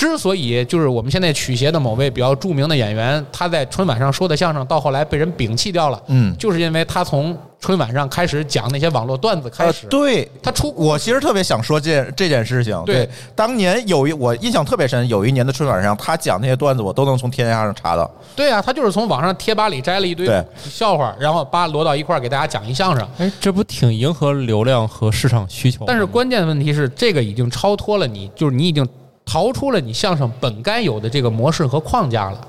[0.00, 10.26] 之所以就是我们现在曲协的某位比较著名的演员，他在春晚上说的相声，到后来被人摒弃掉了，嗯就是因为他从春晚上开始讲那些网络段子开呃始，对。
[10.42, 12.82] 他出我其实特别想说这这件事情。
[12.86, 18.10] 对当年有一我印象特别深，有一年的春晚上，他讲那些段子，我都能从天涯上查到。
[18.34, 23.06] 对啊，他就是从网上贴吧里摘了一堆笑话，然后扒罗到一块儿给大家讲一相声。
[23.18, 25.84] 哎，这不挺迎合流量和市场需求吗？
[25.86, 28.88] 但是关键问题是，这个已经超脱了你，就是你已经
[29.30, 32.40] 逃出了你相声本该有的这个模式和框架了。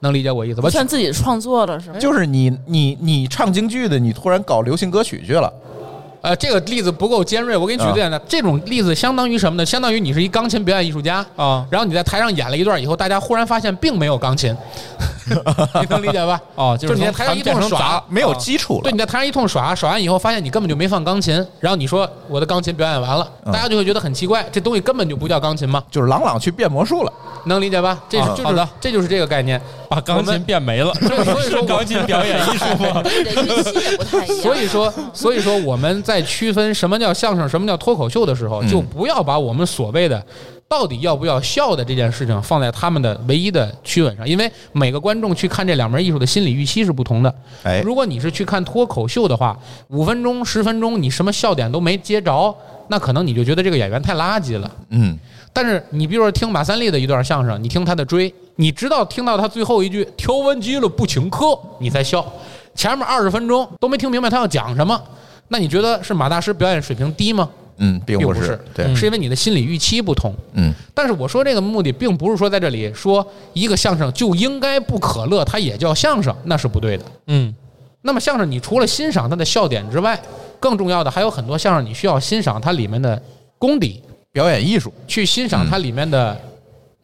[0.00, 0.70] 能理解我意思吧不？
[0.70, 1.98] 算自己创作的是吗？
[1.98, 5.50] 就是你你你唱京剧的，你突然搞流行歌曲去了。
[6.20, 9.64] 呃，这个例子不够尖锐，我给你举个简单，这种例子相当于什么呢？
[9.64, 14.54] 相当于你是一钢琴表演艺术家啊然后你在台上演了一段以后，大家忽然发现并没有钢琴，
[15.80, 16.40] 你能理解吧？
[16.54, 18.82] 哦，就是你在台上一通耍没有基础了。
[18.82, 25.82] 对，你在台上一通耍，耍完以后发现你根本就没放钢琴，然后你说我的钢琴表演完了，嗯大家就会觉得很奇怪，这东西根本就不叫钢琴吗？
[25.90, 27.12] 就是朗朗去变魔术了。
[27.46, 27.98] 能理解吧？
[28.08, 29.60] 这是就是这就是这个概念。
[29.88, 30.94] 把钢琴变没了。
[31.24, 33.02] 所以说钢琴表演艺术吗？
[33.02, 34.36] 对的预期也不太一样。
[34.38, 40.22] 所以说，所以说我们在区分什么叫相声，什么叫脱口秀的时候，嗯就不要把我们所谓的
[40.70, 47.34] 到底要不要笑的这件事情放在他们的唯一的区分上，因为每个观众去看这两门艺术的心理预期是不同的。
[47.64, 52.54] 哎，如果你是去看脱口秀的话，五分钟、十分钟你什么笑点都没接着，
[52.86, 54.70] 那可能你就觉得这个演员太垃圾了。
[54.90, 55.18] 嗯，
[55.52, 62.24] 但是你比如说听马三立的一段相声，你听他的追，你直到听到他最后一句“条文急了不请客”，你才笑。
[62.76, 65.02] 前面二十分钟都没听明白他要讲什么，
[65.48, 67.50] 那你觉得是马大师表演水平低吗？
[67.82, 70.34] 嗯，并不是是，对，是因为你的心理预期不同。
[70.52, 77.04] 嗯，但是我说这个目的，并不是说在这里说一个相声就应该不可乐，它也叫相声，那是不对的。
[77.26, 77.54] 嗯，
[78.02, 80.20] 那么相声，你除了欣赏它的笑点之外，
[80.60, 83.20] 更重要的还有很多相声，你需要欣赏它里面的
[83.58, 84.92] 功底，表演艺术。
[85.08, 86.38] 去欣赏它里面的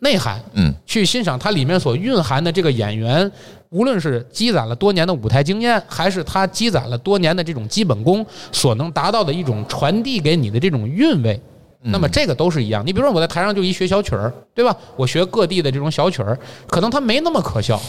[0.07, 3.29] 内涵，嗯，去欣赏它里面所蕴含的这个演员，
[3.71, 11.40] 无论是积攒了多年的舞台经验，还是他积攒了多年的这种基本功所能达到的一种传递给你的这种韵味。
[11.88, 12.85] 那么这个都是一样。
[12.87, 14.77] 你比如说我在台上就一学小曲儿，对吧？
[14.97, 16.38] 我学各地的这种小曲儿，
[16.69, 17.81] 可能它没那么可笑，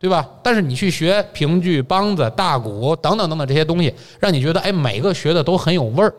[0.00, 0.28] 对吧？
[0.42, 6.12] 但是你去学评剧、梆子、大鼓等等等等这些东西，让你觉得哎，每个学的都很有味儿。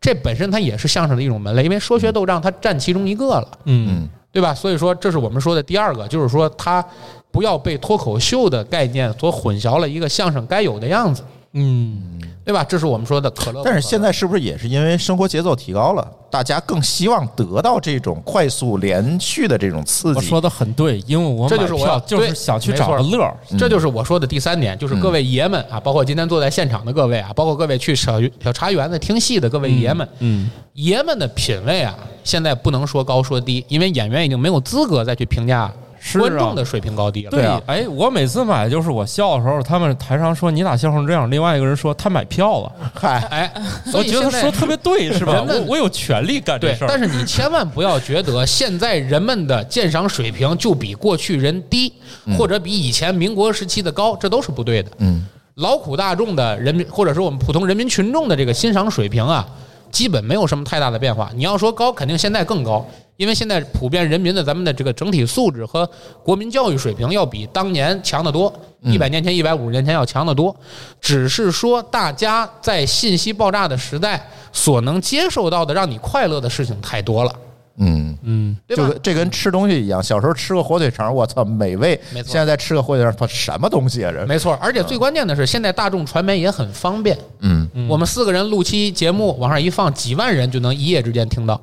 [0.00, 4.54] 这本身它也是相声的一种门类，因为说学逗唱它占其中一个了，嗯，对吧？
[4.54, 6.84] 所以说这是我们说的第二个，就是说他
[7.30, 11.22] 不要被脱口秀的概念所混淆了一个相声该有的样子，
[11.54, 12.64] 嗯，对吧？
[12.64, 13.62] 这是我们说的可乐。
[13.62, 20.16] 但是现在是不是也是因为生活节奏提高了，大家更希望得到这种快速连续的这种刺激？
[20.16, 23.36] 我说的很对，因为我买这就是我要票就是想去找个乐儿。
[23.58, 35.70] 这就是我说的第三点，就是各位爷们啊，包括今天坐在现场的各位啊，包括各位去小小茶园子听戏的各位爷们，嗯，爷们的品味啊，现在不能说高说低，因为演员已经没有资格再去评价
[36.04, 37.30] 是啊观众的水平高低了。
[37.30, 43.52] 对啊，哎，我每次买就是我笑的时候，他们台上说你咋笑成这样，另外一个人说他买票了，嗨，哎，
[43.94, 45.44] 我觉得现在说特别对，是吧？
[45.46, 46.88] 我我有权利干这事，儿。
[46.88, 51.92] 但是你千万不要觉得现在人们的鉴赏水平就比过去人低，
[52.36, 54.90] 或者比以前民国时期的高，这都是不对的。
[54.98, 59.46] 嗯，劳苦大众的人民，或者说我们普通人民群众的这个欣赏水平啊，
[59.92, 61.30] 基本没有什么太大的变化。
[61.36, 62.84] 你要说高，肯定现在更高，
[63.16, 65.88] 因为现在普遍人民的咱们的这个整体素质和
[66.24, 70.54] 国民教育水平要比当年强得多，一百年前、一百五十年前要强得多。
[71.00, 77.32] 只是说大家在信息爆炸的时代所能接受到的让你快乐的事情太多了，
[77.76, 78.92] 嗯，嗯，对吧就？
[78.92, 84.12] 跟这跟吃东西一样，小时候吃个火腿肠，我操，美味；没错现在再吃个火腿肠，它什么东西啊？
[84.12, 87.16] 这，没错，而且最关键的是，现在大众传媒也很方便。
[87.40, 91.60] 嗯，我们四个人录期节目，往上一放，几万人就能一夜之间听到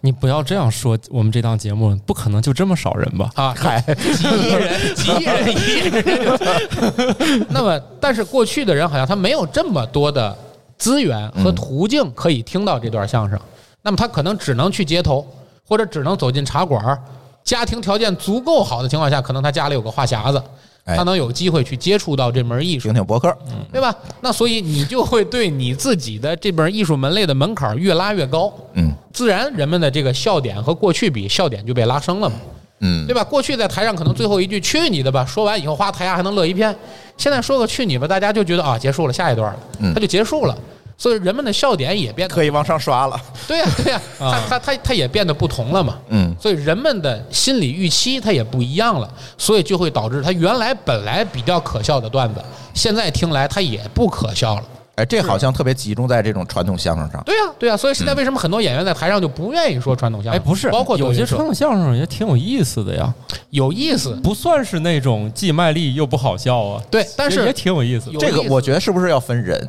[0.00, 3.30] 你不要这样说，我们这档节目不可能就这么少人吧？
[3.34, 3.54] 啊！
[3.56, 3.80] 嗨，
[4.14, 7.44] 几亿人，几亿人，一亿人就。
[7.50, 10.34] 那么，但是过去的人好像他没有这么多的
[10.78, 13.38] 资源和途径可以听到这段相声，
[13.82, 15.26] 那么他可能只能去街头，
[15.70, 17.00] 或者只能走进茶馆儿。
[17.44, 20.42] 家庭条件足够好的情况下，可能他家里有个话匣子，
[20.84, 22.94] 哎他能有机会去接触到这门艺术听。
[22.94, 23.34] 听博客，
[23.72, 23.94] 对吧？
[24.20, 32.36] 那所以你就会对你自己的这门艺术门类的门槛越拉越高，嗯自然人们的这个笑点和过去比，笑点就被拉升了嘛，
[32.80, 33.24] 嗯对吧？
[33.24, 36.74] 过去在台上可能最后一句“去你的吧”，说完以后，哗，台下还能乐一片。
[37.16, 40.56] 现在说个“去你吧”，大家就觉得啊，结束了，下一段了，嗯它就结束了。
[41.00, 45.98] 所以人们的笑点也变得可以往上刷了，对呀、对呀、 啊它它它它也变得不同了嘛。
[46.10, 54.64] 嗯所以人们的心理预期它也不一样了，所以就会导致他原来本来比较可笑的段子，现在听来它也不可笑了。
[54.96, 60.46] 哎，这好像特别集中在这种传统相声上，对呀、对呀、所以现在为什么很多演员在台上就不愿意说传统相声哎，声？
[60.46, 63.14] 不是，包括有些传统相声也挺有意思的呀，
[63.48, 66.82] 有意思，不算是那种既卖力又不好笑啊。
[66.90, 68.18] 对，但是也挺有意思的。
[68.18, 69.66] 这个我觉得是不是要分人，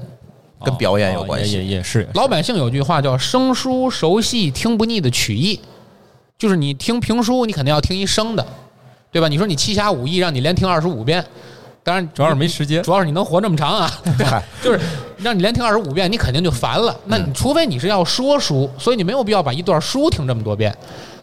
[0.64, 1.58] 跟表演有关哦也系？
[1.58, 2.08] 也也是。
[2.14, 5.60] 老百姓有句话叫“生疏熟悉听不腻”的曲艺，
[6.38, 8.46] 就是你听评书，你肯定要听一生的，
[9.12, 9.28] 对吧？
[9.28, 11.26] 你说你七侠五义让你连听二十五遍，
[11.84, 12.82] 当然主要是没时间。
[12.84, 14.26] 主要是你能活这么长啊，对
[14.64, 14.80] 就是
[15.18, 16.96] 让你连听二十五遍，你肯定就烦了。
[17.06, 20.76] 那你除非你是要说书，所以你没有必要把一段书听这么多遍，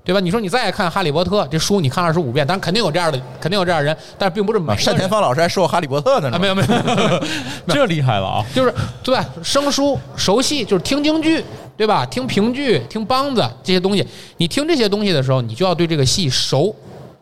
[0.04, 0.20] 对吧？
[0.20, 6.68] 你说你再看《哈利波特》这书，你看二十五遍，当然肯定有这样的，肯定有这样的人，但是并不是每啊，个人单田芳老师还说过《哈利波特》呢，啊，没有没有，
[7.74, 8.44] 这厉害了啊！
[8.54, 9.24] 就是对吧？
[9.42, 11.44] 生疏熟悉就是听京剧，
[11.76, 12.04] 对吧？
[12.06, 14.04] 听评剧、听梆子这些东西，
[14.38, 16.74] 你听这些东西的时候，你就要对这个戏熟，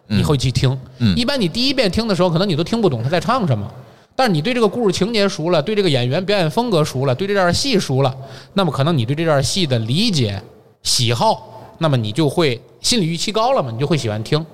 [0.08, 0.76] 你会去听。
[0.98, 3.70] 嗯一般你第一遍听的时候，可能你都听不懂他在唱什么。
[4.14, 8.16] 但是你对这个故事情节熟了，对这个演员表演风格熟了，对这段戏熟了，
[8.54, 10.40] 那么可能你对这段戏的理解、
[10.82, 14.44] 喜好，那么你就会心理预期高了嘛，你就会喜欢听。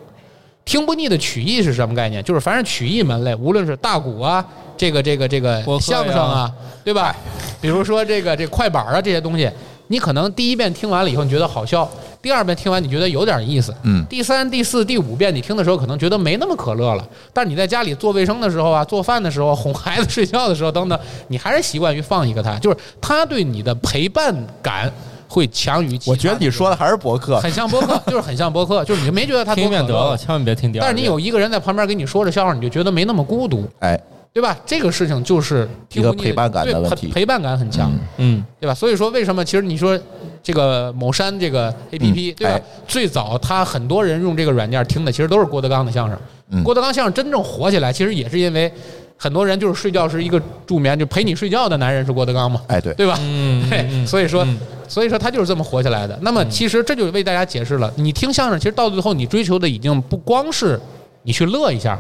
[0.65, 2.23] 听不腻的曲艺是什么概念？
[2.25, 4.45] 就是凡是曲艺门类，无论是大鼓啊，
[4.77, 6.53] 这个这个这个相声啊，
[6.85, 7.15] 对吧？
[7.61, 9.49] 比如说这个这快板啊这些东西，
[9.87, 11.89] 你可能第一遍听完了以后你觉得好笑，
[12.23, 14.05] 第二遍听完你觉得有点意思，嗯。
[14.09, 24.91] 第三、第四、第五遍你听的时候可能觉得没那么可乐了，但是你在家里做卫生的时候啊、做饭的时候、哄孩子睡觉的时候等等，你还是习惯于放一个它，就是它对你的陪伴感
[25.29, 30.87] 会强于其我觉得你说的还是博客，很像博客， 就是很像博客，就是你没觉得他听一遍得了，千万别听第二遍。
[30.87, 33.99] 但是你有一个人在旁边给你说着笑话，你就觉得没那么孤独，哎，
[34.33, 34.59] 对吧？
[34.65, 38.75] 这个事情就是一个陪伴感的问题陪陪伴感很强，嗯嗯，对吧？
[38.75, 39.99] 所以说，为什么其实你说
[40.43, 42.61] 这个某山这个 A P P，、对吧？
[42.89, 46.19] 最早他很多人用这个软件听的，其实都是郭德纲的相声。
[46.51, 48.71] 嗯郭德纲相声真正火起来，其实也是因为
[49.17, 53.19] 很多人就是睡觉是一个助眠，就陪你睡觉的男人是郭德纲嘛，哎对，对吧？
[53.21, 54.47] 嗯 对，嗯所以说。
[54.89, 56.19] 所以说他就是这么火起来的。
[56.21, 60.79] 那么其实这就为大家解释了，你听相声，其实到最后你追求的已经不光是
[61.23, 61.99] 你去乐一下，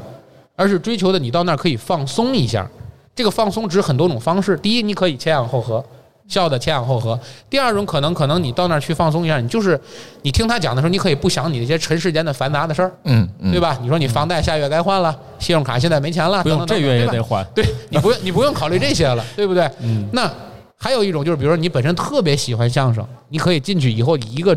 [0.56, 2.68] 而是追求的你到那儿可以放松一下。
[3.14, 5.84] 这个放松指很多种方式，第一，你可以前仰后合。
[6.28, 7.18] 笑的前仰后合。
[7.50, 9.78] 第二种可能，可能你到那儿去放松一下，你就是
[10.22, 13.76] 你听他讲的时候，你可以不想你那些尘世间的繁杂的事儿，嗯，对吧？
[13.82, 19.68] 你说你房贷下月该换了，信用卡现在没钱了，不用这月也得还，对你不用你不用考虑这些了，对不对？
[19.80, 20.08] 嗯。
[20.12, 20.30] 那
[20.78, 24.56] 还有一种就是，比如说你本身特别喜欢相声，你可以进去以后以一个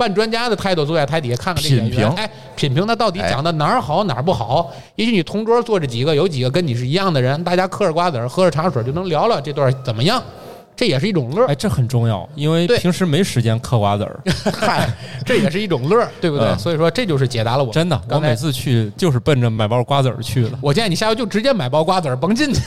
[0.00, 4.72] 半专家的态度坐在台底下看看这演员，哎，品评他到底讲的哪儿好哪儿不好。
[4.94, 10.22] 也许你同桌坐着几个，有几个跟你是一样的人，大家嗑着瓜子儿，喝着茶水就能聊聊这段怎么样。
[10.80, 14.18] 这也是一种乐哎，这很重要，因为平时没时间嗑瓜子儿，
[14.50, 14.88] 嗨，
[15.26, 16.56] 这也是一种乐 对不对？
[16.56, 20.52] 所以说这就是解答了我真的，我每次去就是奔着买包瓜子儿去的。
[20.62, 22.62] 我建议你下回就直接买包瓜子儿甭进去，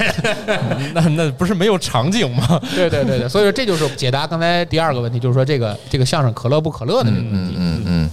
[0.94, 2.62] 那那不是没有场景吗？
[2.76, 7.56] 对对对对，所以说这就是解答刚才第二个问题，就是说这个这个相声可乐不可乐的这个问题。
[7.58, 8.10] 嗯嗯。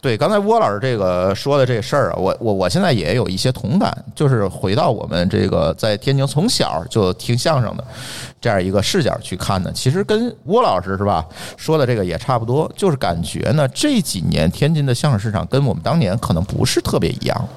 [0.00, 7.84] 对，刚才郭老师这个说的这事儿啊，我我我现在也有一些同感，就是回到我们这个在天津从小就听相声的
[8.40, 17.48] 这样一个视角去看呢，其实跟郭老师是吧说的这个也差不多，就是感觉呢这几年天津的相声市场跟我们当年可能不是特别一样。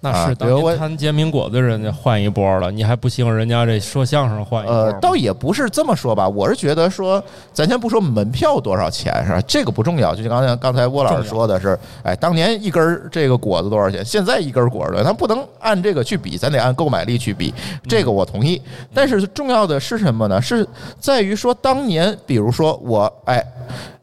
[0.00, 3.34] 那是，比如摊煎饼果子，人家换一波了，你还不行？
[3.34, 4.74] 人家这说相声换一波？
[4.76, 9.40] 呃，倒也不是这么说吧，我是觉得说，咱先不说门票多少钱是吧？
[9.48, 14.04] 这个不重要，就像刚才刚才郭老师说的是，哎，当年一根这个果子多少钱？
[14.04, 17.52] 现在一根果子，咱不能按这个去比，咱得按购买力去比。
[17.88, 18.60] 这个我同意，
[18.92, 20.40] 但是重要的是什么呢？
[20.42, 20.66] 是
[21.00, 23.42] 在于说，当年比如说我，哎。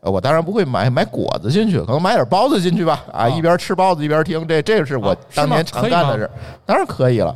[0.04, 3.04] 我当然不会买买果子进去，可能买点包子进去吧。
[3.12, 6.30] 啊，一边吃包子一边听，这这是我当年常干的事。
[6.66, 7.34] 当然可以了，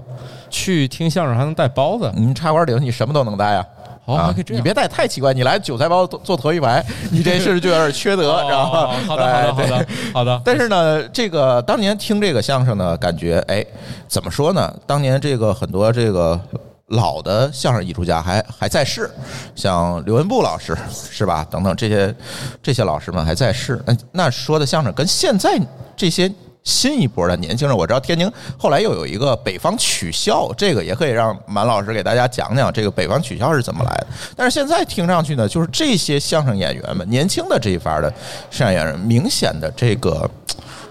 [0.49, 2.11] 去听相声还能带包子？
[2.15, 3.65] 你茶馆里头你什么都能带啊。
[4.05, 8.93] 哦，你别带太奇怪，你来韭菜包做头一排，你这事就有点缺德，知道吗？
[9.05, 10.41] 好的，好的，好的，好的。
[10.45, 13.65] 但是呢，这个当年听这个相声呢，感觉哎，
[14.07, 14.73] 怎么说呢？
[14.85, 16.39] 当年这个很多这个。
[16.87, 19.09] 老的相声艺术家还还在世，
[19.55, 21.45] 像刘文步老师是吧？
[21.49, 22.15] 等等这些
[22.63, 23.81] 这些老师们还在世。
[23.85, 25.59] 那那说的相声跟现在
[25.97, 26.31] 这些
[26.63, 34.07] 新一波的年轻人，我知道天津后来又有一个北方曲校，这个也可以让满老师给大家讲讲这个北方曲校是怎么来的。
[34.35, 38.09] 但是现在听上去呢，就是这些相声演员们，年轻的这一方的
[38.49, 40.29] 相声演员，明显的这个。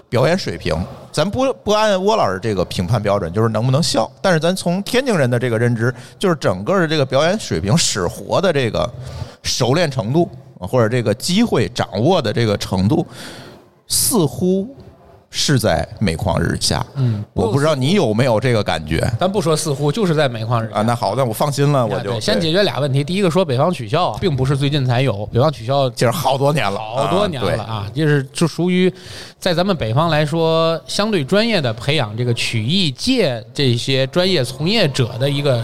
[0.09, 0.73] 表演水平，
[1.17, 4.07] 咱不不按窝老师这个评判标准，就是能不能笑。
[4.21, 8.87] 但是咱从天津人的这个认知，就是整个的这个表演水平、使活的这个
[9.41, 13.03] 熟练程度，或者这个机会掌握的这个程度，
[13.87, 14.75] 似乎。
[15.29, 19.05] 是在每况日下，嗯，我不知道你有没有这个感觉。
[19.19, 20.81] 咱不说似乎，就是在每况日啊。
[20.81, 23.03] 那好，那我放心了，我就先解决俩问题。
[23.03, 28.91] 第一个说北方取消，并不是最近才有，北方取消其实好多年了，好多年了啊，就是就属于
[29.39, 35.63] 在咱们北方来说，相对专业的培养这个曲艺界这些专业从业者的一个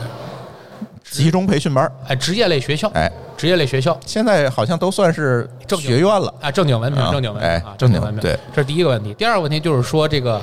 [1.10, 3.12] 集中培训班，哎，职业类学校，哎。
[3.35, 8.21] 职业类学校现在好像都算是正学院了啊，正经文凭，正经文凭啊，正经文凭。
[8.21, 9.13] 对，这是第一个问题。
[9.15, 10.41] 第二个问题就是说这个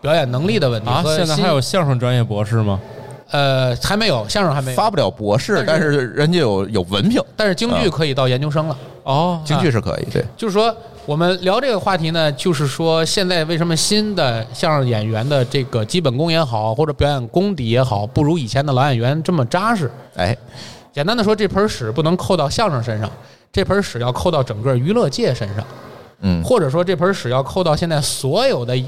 [0.00, 1.02] 表演能力的问题啊。
[1.04, 2.80] 现在还有相声专业博士吗？
[3.30, 7.20] 呃，还没有，相声还没有发不了博士，但是人家有有文凭。
[7.36, 10.04] 但是京剧可以到研究生了哦，京剧是可以。
[10.12, 10.74] 对，就是说
[11.06, 19.90] 我们聊这个话题呢，就是说现在为什么新的相声演员的这个基本功也好，或者表演功底也好，不如以前的老演员这么扎实？
[20.16, 20.36] 哎。
[20.94, 23.10] 简单的说，这盆屎不能扣到相声身上，
[23.52, 25.64] 这盆屎要扣到整个娱乐界身上，
[26.20, 28.80] 嗯，或者说这盆屎要扣到现在所有的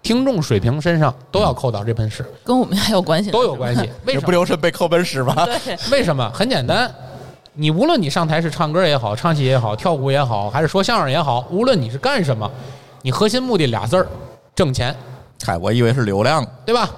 [0.00, 3.80] 听众水平身上，都要扣到这盆屎，跟我们还有关系，都有关系。
[4.06, 5.34] 为什么不留神被扣盆屎吗？
[5.44, 6.30] 对， 为什么？
[6.32, 6.88] 很简单，
[7.54, 12.48] 你无论你上台是唱歌也好，唱戏也好，跳舞也好，还是说相声也好，无论你是干什么，
[13.02, 14.06] 你核心目的俩字儿，
[14.54, 14.94] 挣钱。
[15.44, 16.88] 嗨，我以为是流量，对吧？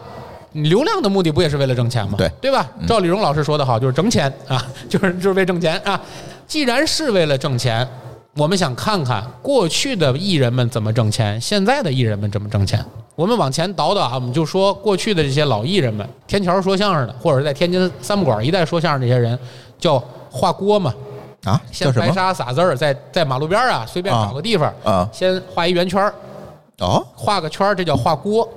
[0.53, 2.15] 你流量的目的不也是为了挣钱吗？
[2.19, 2.69] 对对吧？
[2.87, 6.01] 赵丽蓉老师说的好，就是挣钱啊， 就是就是为挣钱啊。
[6.47, 7.87] 既然是为了挣钱，
[8.37, 12.85] 我们想看看过去的艺人们怎么挣钱，现在的艺人们怎么挣钱。
[13.15, 19.39] 我们往前倒倒啊，我们就说过去的这些老艺人们，天桥说相声的，或者是在天津三不管一带说相声这些人，
[19.79, 20.95] 叫画锅嘛
[21.45, 26.15] 啊，先白沙撒字儿，在在马路边啊，随便找个地方啊，先画一圆圈儿，
[26.79, 28.49] 哦，画个圈儿，这叫画锅。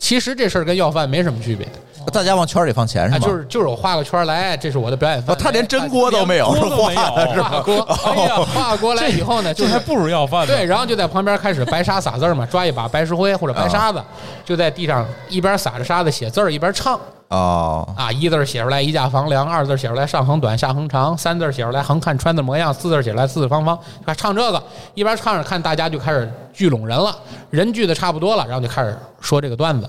[0.00, 1.64] 其实这事儿跟要饭没什么区别，
[2.12, 3.18] 大家往圈里放钱是吗？
[3.18, 5.36] 就是就是我画个圈来，这是我的表演饭。
[5.38, 7.82] 他连真锅都没有，是画的是画锅。
[8.06, 10.46] 哎呀，画锅来以后呢，这还不如要饭。
[10.46, 14.02] 对，然后就在旁边开始白沙撒字嘛，抓一把白石灰或者白沙子，
[14.44, 16.98] 就在地上一边撒着沙子写字儿，一边唱。
[17.30, 23.78] 哦啊，一字写出来一架房梁，二字写出来上横短下横长，三字写出来横看穿的模样，四字写出来四四方方。
[24.16, 24.60] 唱这个，
[24.94, 27.16] 一边唱着看大家就开始聚拢人了，
[27.50, 29.88] 人聚的差不多了，然后就开始说这个段子。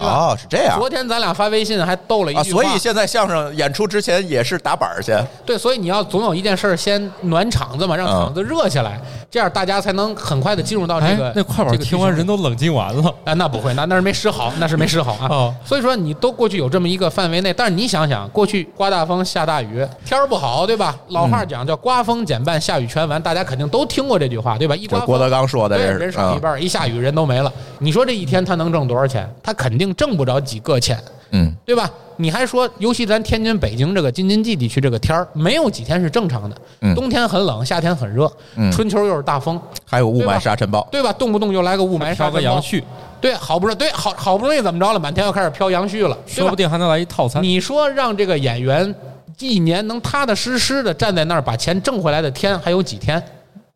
[0.00, 0.78] 哦，是这样。
[0.78, 5.14] 昨天咱俩发微信还逗了一句话，所以现在相声演出之前也是打板儿去。
[5.44, 11.32] 对，所以你要总有一件事先暖场子嘛，让场子热起来，这样大家才能很快的进入到这个。
[11.36, 13.14] 那快板听完人都冷静完了。
[13.24, 15.54] 哎，那不会，那那是没使好，那是没使好啊。
[15.64, 20.96] 所以说你都过去有这么一个范围内，但是你想想，过去刮大风下大雨，天儿不好，对吧？
[21.08, 24.74] 老话讲叫刮风减半，下雨全完，大家肯定都听过这句话，对吧？
[24.74, 27.52] 一刮郭德纲说的，人少一半，一下雨人都没了。
[27.78, 29.28] 你说这一天他能挣多少钱？
[29.42, 30.80] 他肯定挣不着几个。
[30.80, 30.98] 钱，
[31.32, 31.90] 嗯，对吧？
[32.16, 36.56] 你还说，尤其咱天津、北京这个京津冀地区，这个天儿没有几天是正常的。
[36.94, 38.30] 冬天很冷，夏天很热，
[38.72, 41.12] 春秋又是大风，还有雾霾沙尘暴，对吧？
[41.12, 42.40] 动不动就来个雾霾沙尘暴。
[42.40, 42.82] 杨絮，
[43.20, 44.98] 对，好不容易，对，好好不容易怎么着了？
[44.98, 47.42] 满天又开始飘杨絮了，说不定还能来一套餐。
[47.42, 48.94] 你说让这个演员
[49.38, 53.22] 一年能踏踏实实的站在那儿把钱挣回来的天还有几天？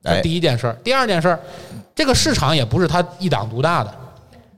[0.03, 0.77] 这第一件事儿。
[0.85, 1.41] 第二件事儿，
[1.95, 3.95] 这个市场也不是他一党独大的。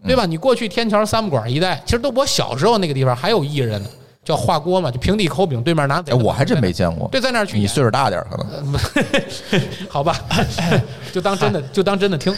[0.07, 0.25] 对吧？
[0.25, 3.89] 你过去天桥三不管一带，其实都我小时候那个地方还有艺人呢，
[4.25, 6.15] 叫画锅嘛，就平地抠饼，对面拿哎。
[6.15, 7.09] 我还真没见过。
[7.13, 7.59] 对，在那儿去。
[7.59, 8.47] 你岁数大点可能。
[9.89, 10.17] 好吧，
[11.13, 12.35] 就当真的，就当真的听。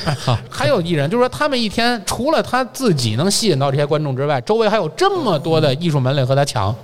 [0.51, 6.75] 还有艺人，就是说他们一天除了他自己能吸引到这些观众之外，周围还有这么多的艺术门类和他抢，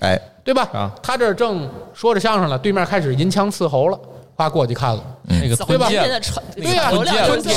[0.00, 0.68] 哎，对吧？
[0.72, 3.98] 啊，他这正说着相声了，对面开始银枪刺喉了。
[4.40, 5.88] 他过去看了那个对吧？
[5.88, 6.90] 对呀，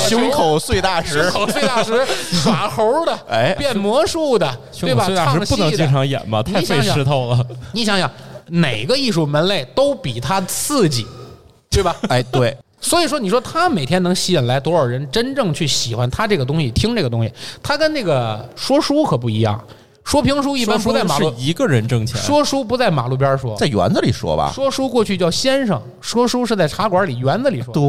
[0.08, 5.06] 胸口碎大石，胸口碎大石， 耍猴的， 哎，变魔术的，对吧？
[5.14, 6.42] 唱不能经常演吧？
[6.42, 7.46] 太费石头了。
[7.72, 8.10] 你想想，
[8.48, 11.06] 哪个艺术门类都比他刺激，
[11.70, 11.96] 对吧？
[12.08, 12.56] 哎，对。
[12.80, 17.32] 所以说，你说他每天能吸引来多少人真正去喜欢他这个东西，听这个东西？
[17.62, 19.58] 他跟那个说书可不一样。
[20.04, 22.20] 说评书一般不在马路，一个人挣钱。
[22.20, 24.52] 说书不在马路边说，在园子里说吧。
[24.54, 27.72] 说书过去叫先生，说书是在茶馆里、园子里说。
[27.72, 27.82] 对，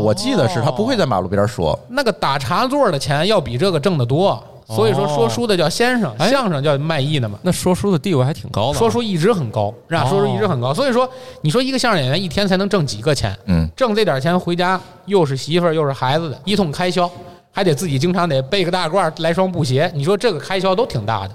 [0.00, 1.76] 我记得是他不会在马路边说。
[1.88, 7.38] 那个打茶座的钱要比这个挣得多，所以说说书的叫先生，相声叫卖艺的嘛。
[7.42, 10.04] 那说书的地位还挺高的，说书一直很高，是吧？
[10.08, 11.08] 说书一直很高，所以说
[11.40, 13.36] 你说一个相声演员一天才能挣几个钱？
[13.46, 17.10] 嗯，挣这点钱回家又是媳妇儿又是孩子的一通开销，
[17.50, 21.34] 还得自己经常得背个大褂来双布鞋，你说这个开销都挺大的。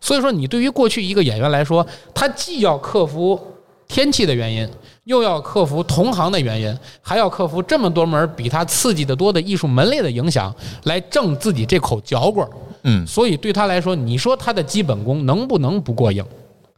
[0.00, 3.38] 所以说，你对于过去一个演员来说，他既要克服
[3.86, 4.68] 天气的原因，
[5.04, 12.50] 又要克服同行的原因，还要克服这么多门比他刺激的多的艺术门类的影响，来挣自己这口嚼棍儿。
[12.82, 16.24] 嗯，所以对他来说，你说他的基本功能不能不过硬，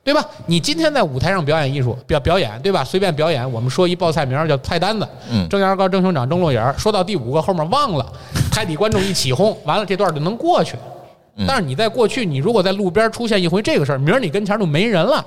[0.03, 0.25] 对吧？
[0.47, 2.83] 你今天在舞台上表演艺术表表演，对吧？
[2.83, 8.13] 随便表演，我们说一报菜名叫菜单子，嗯，蒸羊羔、蒸熊掌、蒸鹿眼儿，说到第五个后面忘了，
[8.51, 10.75] 台底观众一起哄，完了这段就能过去。
[11.47, 15.25] 但是你在过去，你如果在路边出现一回这个事儿，明儿你跟前就没人了。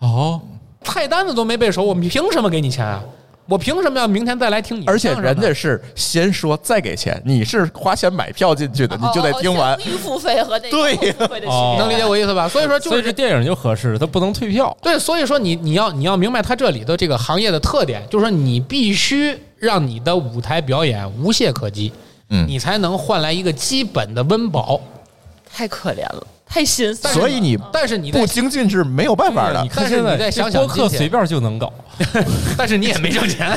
[0.00, 0.40] 哦，
[0.82, 3.02] 菜单子都没背熟，我们凭什么给你钱啊？
[3.48, 4.84] 我凭什么要明天再来听你？
[4.86, 9.76] 而且人家是先说再给钱，你是花钱买票进去的，你就得听完。
[9.80, 10.96] 预付费和那对，
[11.76, 12.48] 能理解我意思吧？
[12.48, 14.74] 所以说，所以这电影就合适，它不能退票。
[14.80, 21.92] 对，所以说你你要你要明白它这里的这个行业的特点，就是说你必须让你的舞台表演无懈可击，
[22.30, 24.80] 嗯，你才能换来一个基本的温饱。
[25.54, 27.12] 太可怜了，太心酸。
[27.12, 29.66] 所以你，但是你不精进是没有办法的。
[29.74, 31.72] 但是你再想想，播客随便就能搞，
[32.56, 33.56] 但是你也没挣钱。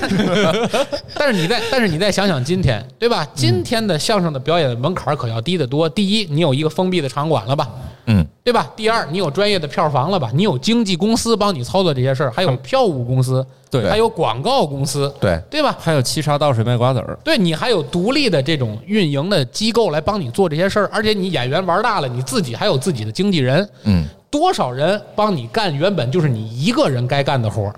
[1.16, 3.28] 但是你再，但是你再想想今天，对吧？
[3.34, 5.88] 今天的相声的表演门槛可要低得多。
[5.88, 7.70] 第一，你有一个封闭的场馆了吧？
[8.08, 8.26] 嗯。
[8.44, 8.72] 对吧？
[8.76, 10.30] 第二，你有专业的票房了吧？
[10.32, 15.76] 你有经纪公司帮你操作这些事儿，还有票务公司，对，还有广告公司，对，对吧？
[15.80, 27.76] 还有沏茶倒水卖瓜子儿，对你还有独立的这种运营的机构来帮你做这些事儿，而且你演员玩大了，你自己还有自己的经纪人，嗯，多少人帮你干原本就是你一个人该干的活儿，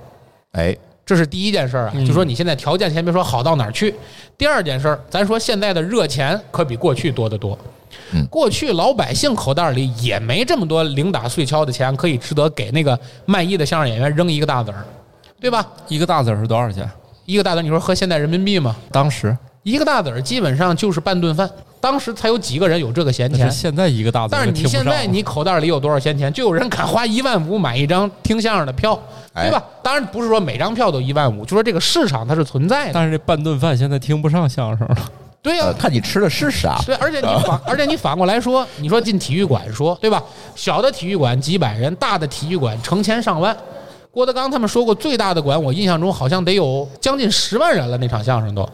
[0.58, 3.94] 哎，这是第一件事儿啊，就说你现在条件先别说好到哪儿去，
[4.36, 7.58] 第二件事儿，咱说现在的热钱可比过去多得多。
[8.30, 14.84] 过去老百姓口袋里也没这么多零打碎敲的钱，可以值得给那个卖艺的相声演员扔一个大子儿，
[15.40, 15.66] 对吧？
[15.88, 16.90] 一个大子儿是多少钱？
[17.26, 18.76] 一个大子儿，你说合现在人民币吗？
[18.92, 19.38] 当时
[19.68, 21.50] 一个大子儿基本上就是半顿饭，
[21.82, 23.52] 当时才有几个人有这个闲钱。
[23.52, 28.98] 现在一个大子儿，但是你现在你口袋里有多少闲钱，就有人敢花一万五买一张听相声的票，
[29.36, 29.62] 对吧？
[29.84, 32.92] 当然不是说每张票都一万五，就说这个市场它是存在的。
[32.94, 34.96] 但是这半顿饭现在听不上相声了。
[35.42, 36.82] 对呀，看你吃的是啥。
[36.86, 40.24] 对，而且你反，而且你反过来说，你说进体育馆说，对吧？
[40.56, 43.54] 小的体育馆几百人，大的体育馆成千上万。
[44.12, 48.68] 郭德纲他们说过，最大的馆，我印象中好像得有将近十万人了，那场相声都。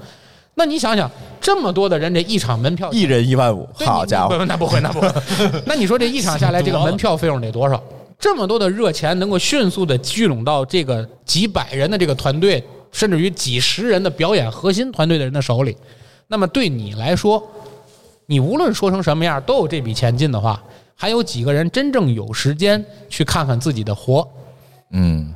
[0.55, 1.09] 那你想想，
[1.41, 4.37] 这么多的人，这一场门票一人一万五，好家伙！
[4.45, 5.09] 那不会，那不会。
[5.65, 7.81] 那你说这一场下来，这个门票费用得多少？
[8.19, 15.75] 这么多的热钱能够迅速的聚拢到这个几百人的这个团队，甚至于几十人的表演核心团队的人的手里，
[16.27, 17.45] 那么对你来说，
[18.27, 20.61] 你无论说成什么样，都有这笔钱进的话，
[20.95, 24.25] 还有几个人真正有时间去看看自己的活？
[24.91, 25.33] 嗯，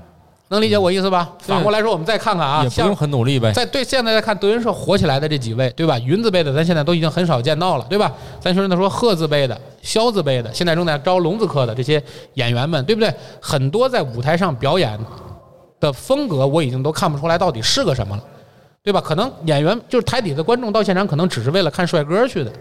[0.49, 1.29] 能理解我意思吧？
[1.39, 3.51] 反过来说，我们再看看啊，也不用很努力呗。
[3.51, 5.99] 在对现在再看德云社火起来的这几位，对吧？
[5.99, 8.11] 云字辈的咱现在都已经很少见到了，对吧？
[8.39, 12.01] 咱说的说鹤字辈的、萧字辈的，现在正在招龙字科的这些
[12.35, 13.13] 演员们，对不对？
[13.41, 14.97] 很多在舞台上表演
[15.79, 18.23] 的风格，我已经都看不出来到底是个什么了，
[18.81, 19.01] 对吧？
[19.01, 22.51] 可能演员就是台底的观众到现场，可能只是为了看帅哥去的，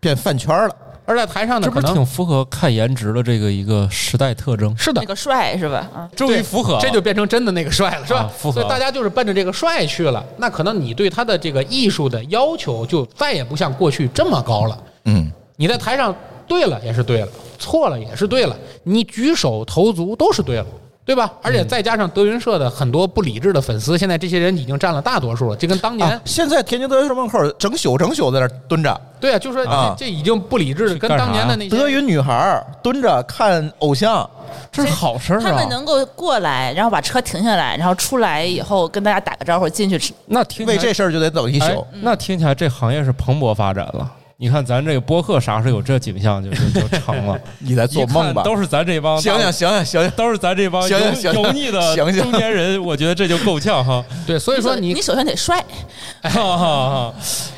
[0.00, 0.74] 变饭圈了。
[1.08, 4.76] 而在台上呢，这不是挺符合看颜值的这个一个时代特征？
[4.76, 5.88] 是的那，个帅是吧？
[5.94, 8.20] 啊，终于符合，这就变成真的那个帅了，是吧？
[8.20, 10.22] 啊符合所以大家就是奔着这个帅去了。
[10.36, 14.78] 那可能你对他的这个艺术的要求就再也不像过去这么高了。
[15.06, 16.14] 嗯，你在台上
[16.46, 17.28] 对了也是对了，
[17.58, 20.66] 错了也是对了，你举手投足都是对了。
[21.08, 21.32] 对吧？
[21.40, 25.56] 而且再加上德云社的很多不理智的粉丝，现在这些人已经占了大多数了。
[25.56, 34.28] 就跟当年、啊，现在天津德云社门口整宿整宿在那蹲着，对啊，就说啊这这已经不理智了，跟当年的那些德云女孩儿蹲着看偶像，
[34.70, 35.42] 这是好事儿啊。
[35.42, 40.12] 他们能够过来，然后把车停下来，然后出来以后跟大家打个招呼，进去吃。
[40.26, 41.86] 那听为这事儿就得等一哎宿。
[42.02, 44.12] 那听起来这行业是蓬勃发展了。
[44.40, 47.36] 你看咱这个播客啥时候有这景象就就就成了？
[47.58, 48.44] 你在做梦吧？
[48.44, 50.10] 都是咱这帮想想想想想想！
[50.12, 54.04] 都是咱这帮油行行行油腻的中年人，我觉得这就够呛哈。
[54.24, 55.58] 对，所以说你你首先得帅，
[56.22, 57.14] 哈哈哈，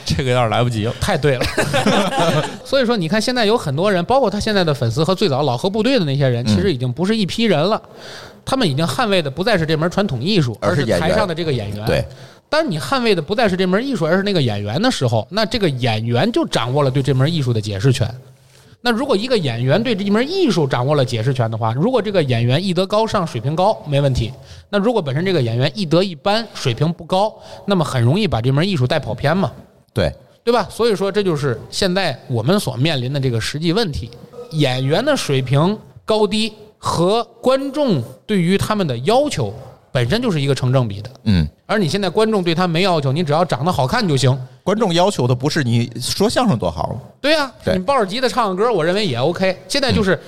[0.07, 0.95] 这个有点来不及了。
[0.99, 1.45] 太对了。
[2.65, 7.81] 所以说，你看现在有很多人，包括他现在的粉丝和最早老和部队的那些人，其实已经不是一批人了。
[8.43, 11.85] 他们已经捍卫的不再是这门传统艺术，而是台上的这个演员。
[11.85, 12.03] 对，
[12.51, 18.13] 当你捍卫的不再是这门艺术，而是那个演员的时候，那这个演员就掌握了对这门艺术的解释权。
[18.83, 24.33] 那如果一个演员对这一门艺术掌握了解释权的话，如果这个演员艺德高尚、水平高，没问题。
[24.71, 27.33] 那如果本身这个演员艺德一般、水平不高，
[27.67, 29.53] 那么很容易把这门艺术带跑偏嘛。
[29.93, 30.11] 对，
[30.43, 30.67] 对吧？
[30.71, 34.11] 所以说，这就是现在我们所面临的这个实际问题：
[34.53, 39.55] 演员的水平高低和观众对于他们的要求
[39.93, 41.11] 本身就是一个成正比的。
[41.25, 44.37] 嗯，而你现在观众对他没要求，你只要长得好看就行。
[44.63, 49.57] 观众要求的不是你说相声多好，对呀、对你抱着吉他唱个歌，我认为也 OK。
[49.69, 50.19] 现在就是。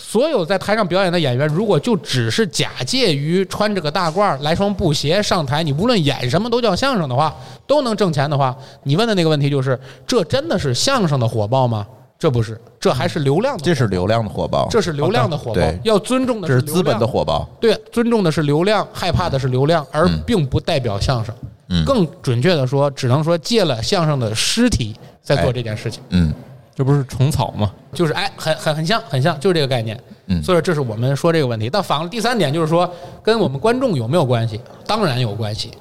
[0.00, 7.34] 所有在台上表演的演员，如果就只是假借于穿着个大褂儿来双布鞋上台，你无论演什么都叫相声的话，
[7.66, 11.84] 都能挣钱的话，你问的那个问题就是：这真的是相声的火爆吗？
[12.18, 17.48] 这不是，这还是流量的，这是流量的火爆，这是流量的火爆，要尊重的这是资本的火爆。
[17.60, 21.34] 对，尊重的是流量，害怕的是流量，而并不代表相声。
[21.68, 26.32] 嗯更准确的说，只能说借了相声的尸体在做哎这件事情，嗯
[26.74, 27.72] 这不是虫草吗？
[27.92, 29.98] 就是哎，很很很像，很像，就是这个概念。
[30.26, 31.68] 嗯所以说这是我们说这个问题。
[31.70, 32.90] 但反了第三点就是说，
[33.22, 34.60] 跟我们观众有没有关系？
[34.86, 35.72] 当然有关系，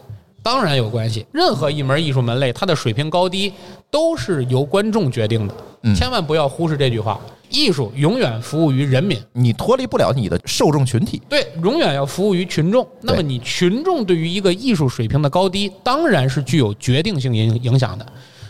[0.44, 1.26] 当然有关系。
[1.32, 3.54] 任何一门艺术门类，它的水平高低
[3.90, 5.54] 都是由观众决定的。
[5.84, 7.20] 嗯千万不要忽视这句话：
[7.50, 9.18] 艺术永远服务于人民。
[9.34, 11.22] 你脱离不了你的受众群体。
[11.30, 12.86] 对，永远要服务于群众。
[13.02, 18.06] 那么你群众对于一个艺术水平的高低，当然是具有决定性影影响的。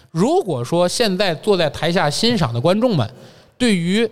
[0.10, 3.08] 如果说现在坐在台下欣赏的观众们，
[3.58, 4.10] 对于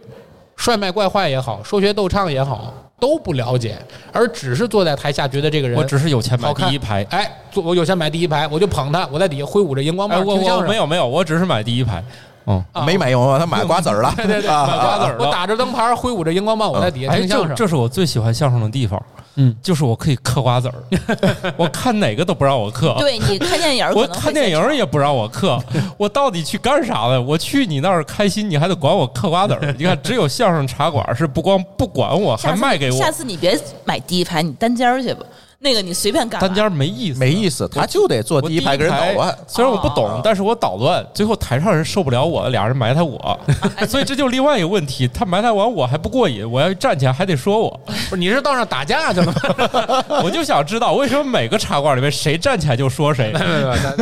[0.55, 3.77] 帅卖怪坏也好，说学逗唱也好，都不了解，
[4.11, 7.03] 而只是坐在台下觉得这个人我只是有钱买第一排。
[7.09, 10.67] 哎，坐我有钱买第一排，我就捧他，我在底下挥舞着荧光哎，棒我我听相声。
[10.67, 12.03] 没有没有，我只是买第一排。
[12.47, 14.13] 嗯，啊没买用啊，他买瓜子儿了。
[14.17, 17.49] 对对对，啊买瓜子儿我打着灯牌，挥舞着荧光棒，我在底下哎，听相声。
[17.49, 19.01] 这这是我最喜欢相声的地方。
[19.37, 20.75] 嗯，就是我可以嗑瓜子儿，
[21.57, 22.95] 我看哪个都不让我嗑。
[22.99, 25.59] 对你看电影 我看电影也不让我嗑，
[25.97, 27.21] 我到底去干啥了？
[27.21, 29.75] 我去你那儿开心，你还得管我嗑瓜子儿。
[29.77, 35.25] 你看，只有相声茶馆是不光不管我，还卖给我下次你别买第一排，你单间儿去吧。
[35.59, 36.39] 那个你随便干。
[36.39, 39.35] 单间儿没意思，没意思，他就得坐我第一排给人捣乱。
[39.47, 43.39] 虽然我不懂哦，但是我捣乱，最后台上人受不了我，俩人埋汰我，
[43.87, 45.07] 所以这就另外一个问题。
[45.07, 47.79] 他埋汰完我还不过瘾，我要站起来还得说我，
[48.09, 50.03] 不是你是到那打架去了吗？
[50.23, 53.33] 我就想知道为什么每个茶馆里面谁站起来就说谁。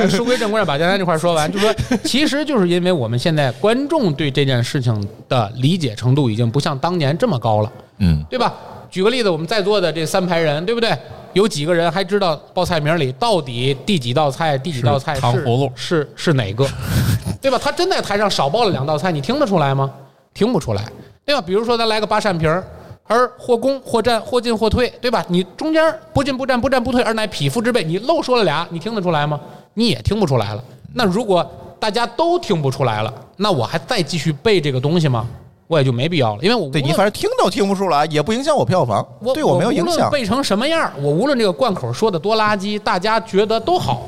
[0.09, 1.73] 书归正传，把刚才这块说完，就说
[2.03, 8.53] 其实就是因为我们现在观众对这件事情的理解程度已经不像当年这么高了，嗯，对吧？
[8.89, 10.95] 举个例子，我们在座的这三排人，对不对？
[11.33, 16.67] 有几个人还知道报菜名里到底第几道菜，第几道菜是糖葫芦是是哪个，
[17.41, 17.59] 对吧？
[17.61, 19.91] 他真在台上少报了两道菜，你听得出来吗？
[20.33, 20.83] 听不出来，
[21.25, 21.41] 对吧？
[21.41, 22.63] 比如说咱来个八扇屏儿，
[23.05, 25.25] 而或攻或战，或进或退，对吧？
[25.27, 29.39] 你中间不进不战，不战不退，而乃匹夫之辈，你漏说了俩，你听得出来吗？
[29.73, 30.63] 你也听不出来了。
[30.93, 35.27] 那如果大家都听不出来了，那我还再继续背这个东西吗？
[35.67, 40.09] 我也就没必要了，因为我对你反正听都听不出来，也不影响我票房，我对我没有影响。
[40.11, 44.03] 背成什么样，我无论这个贯口说的多垃圾，大家觉得都好。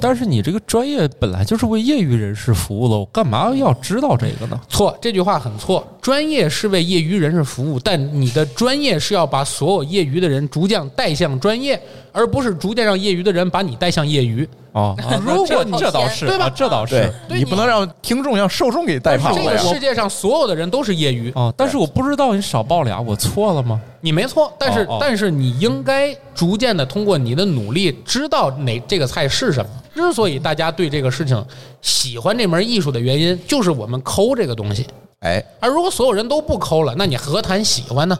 [0.00, 4.60] 但是你这个专业本来就是为业余人士服务的，我干嘛要知道这个呢？
[4.68, 5.86] 错，这句话很错。
[6.02, 11.80] 专业是为业余人士服务，但你的专业是要把所有业余的人逐渐带向专业，
[12.14, 14.48] 而不是逐渐让业余的人把你带向业余。
[14.72, 16.50] 哦， 如果你这倒是对吧？
[16.54, 19.42] 这倒是，你不能让听众让受众给带跑了呀。
[19.44, 23.80] 这个世界上所有的人都是业余啊，但是我不知道你少报俩，我错了吗？
[24.00, 29.70] 你没错，但是但是你应该逐渐的通过你的努力，知道哪这个菜是什么。
[29.94, 31.44] 之所以大家对这个事情
[31.80, 34.86] 喜欢这门艺术的原因，就是我们抠这个东西。
[35.20, 38.18] 哎，而如果所有人都不抠了，那你何谈喜欢呢？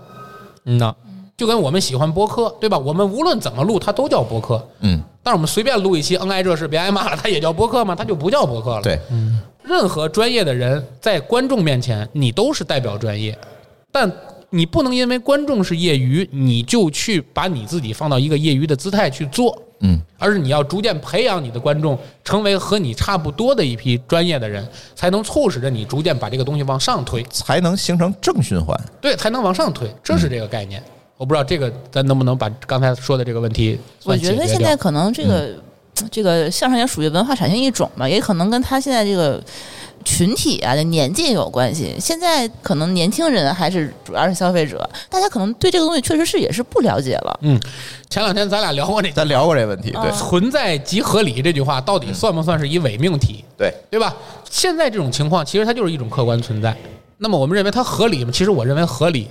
[0.66, 0.94] 嗯呐，
[1.36, 2.78] 就跟我们喜欢播客，对吧？
[2.78, 4.64] 我们无论怎么录，它都叫播客。
[4.80, 5.02] 嗯。
[5.22, 7.94] 但是我们随便录一期，恩爱这事别挨骂了，它也叫播客吗？
[7.94, 8.82] 它就不叫播客了。
[8.82, 13.36] 对，嗯，任何专业的人在观众面前，你都是代表专业，
[13.90, 14.10] 但
[14.50, 19.58] 你不能因为观众是业余，你就去把你自己放到一个业余的姿态去做。
[19.80, 28.78] 嗯，而是你要逐渐培养你的观众，成为和你差不多的一批专业的人，才能促使着你逐渐把这个东西往上推，才能形成正循环。
[29.00, 30.82] 对，才能往上推，这是这个概念。
[31.16, 35.50] 我不知道这个咱能不能把刚才说的这个问题，我觉得现在可能这个
[36.10, 39.40] 这个相声也属于文化产业一种嘛，也可能跟他现在这个
[40.04, 41.94] 群体啊的年纪有关系。
[42.00, 47.38] 现在可能年轻人还是主要是消费者，大家可能对这个东西确实是也是不了解了。
[47.42, 47.60] 嗯，
[48.10, 53.44] 前两天咱俩聊过这，咱聊过这问题，对，存在即合理这句话到底算不算是一伪命题？
[53.56, 54.12] 对，对吧？
[54.50, 56.76] 现在这种情况其实它就是一种客观存在。
[57.18, 58.32] 那么我们认为它合理吗？
[58.34, 59.28] 其实我认为合理。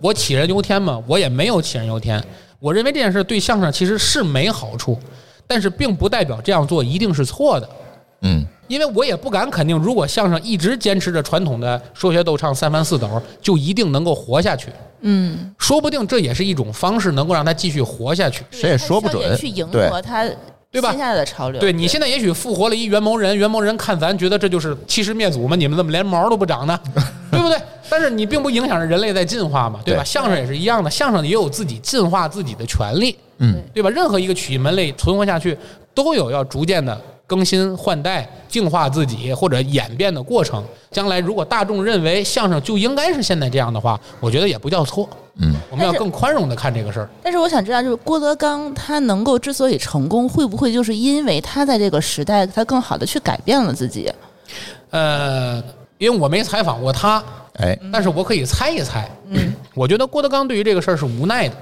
[0.00, 1.02] 我杞人忧天吗？
[1.06, 2.22] 我也没有杞人忧天。
[2.58, 4.98] 我认为这件事对相声其实是没好处，
[5.46, 7.68] 但是并不代表这样做一定是错的。
[8.22, 14.68] 嗯，因为我也不敢肯定，如果相声一直坚持着传统的说学逗唱三翻四抖，就一定能够活下去。
[15.00, 18.44] 嗯，说不定这也是一种方式，能够让他继续活下去。
[18.50, 19.34] 谁也说不准。
[19.38, 20.28] 去迎合他，
[20.70, 20.90] 对吧？
[20.90, 21.58] 现在的潮流。
[21.58, 25.56] 对你现在也许复活了一元谋人，元谋人看咱觉得这就是欺师灭祖吗？
[25.56, 26.78] 你们怎么连毛都不长呢？
[27.32, 27.58] 对不对？
[27.90, 30.04] 但是你并不影响着人类在进化嘛，对吧？
[30.04, 33.90] 相声也是一样的，相声也有自己进化自己的权利，嗯，对吧？
[33.90, 35.58] 任何一个曲艺门类存活下去，
[35.92, 40.64] 都有要逐渐的更新换代、净化自己或者演变的过程。
[40.90, 47.08] 将来如果大众认为相声就应该是现在这样的话，我觉得也不叫错，嗯，我们要更宽容的看这个事儿。
[47.22, 54.12] 但是我想知道，就是郭德纲他能够之所以成功，会不会就是因为他在这个时代，他更好的去改变了自己？
[54.90, 55.62] 呃，
[55.98, 57.22] 因为我没采访过他。
[57.60, 59.08] 哎，但是我可以猜一猜。
[59.28, 61.54] 嗯，我觉得郭德纲对于这个事儿是无奈的，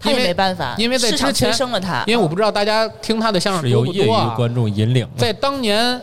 [0.00, 2.02] 他也没办法，因为在之前生了他。
[2.06, 5.08] 因为我不知道大家听他的相声是由业余观众引领。
[5.16, 6.00] 在当年，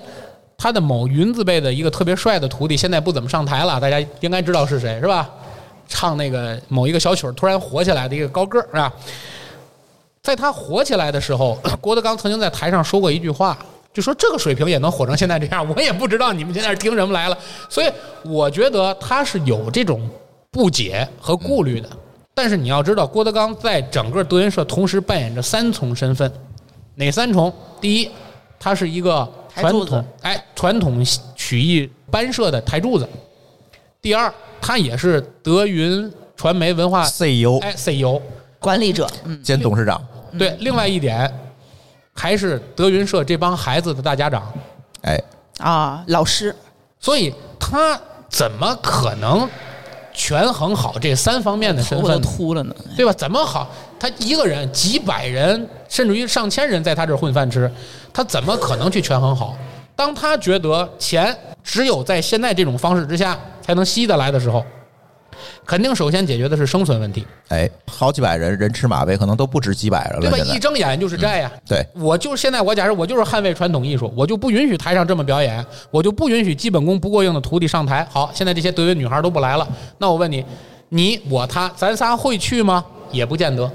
[0.58, 5.30] 他的某云字辈的一个特别帅的徒弟，现在不怎么上台了，大家应该知道是谁是吧？
[5.88, 8.94] 唱那个某一个小曲儿突然火起来的一个高个儿是吧？
[10.24, 13.58] 在他火起来的时候， 郭德纲曾经在台上说过一句话。
[13.94, 17.38] 就说这个水平也能火成现在这样， 我也不知道你们现在是听什么来了。
[17.70, 17.92] 所以
[18.24, 20.10] 我觉得他是有这种
[20.50, 21.90] 不解和顾虑的。
[22.34, 26.32] 但是你要知道，郭德纲在整个德云社同时扮演着三重身份，
[26.96, 27.54] 哪三重？
[27.82, 28.10] 第一，
[28.58, 33.06] 他是一个传统哎传统曲艺班社的台柱子；
[34.02, 38.22] 第二，他也是德云传媒文化 CEO 哎 CEO
[38.58, 39.06] 管理者
[39.44, 40.02] 兼董事长。
[40.40, 41.30] 对，另外一点。
[42.14, 44.52] 还是德云社这帮孩子的大家长，
[45.02, 45.22] 哎
[45.60, 46.56] 啊，老师，
[47.00, 48.00] 所以他
[48.30, 49.48] 怎么可能
[50.14, 52.22] 权衡好这三方面的身份？
[52.22, 53.14] 秃了呢，对吧？
[53.14, 53.70] 怎么好？
[54.00, 57.72] 他一个人几百人，甚至于上千人在他这儿混饭吃，
[58.12, 59.56] 他怎么可能去权衡好？
[59.96, 64.66] 当他觉得钱只有在现在这种方式之下才能吸得来的时候。
[65.66, 67.26] 肯定首先解决的是生存问题。
[67.50, 70.54] 哎，好几百人人吃马喂，可能都不止几百人了，对吧？
[70.54, 71.52] 一睁眼就是债呀。
[71.68, 78.08] 对，我就现在，我假设我就是捍卫传统艺术，我就不允许台上这么表演，我就不允许基本功不过硬的徒弟上台。
[78.10, 79.68] 好，现在这些德云女孩都不来了，
[79.98, 80.46] 那我问你，
[80.90, 82.84] 你我他，咱仨会去吗？
[83.12, 83.70] 也不见得。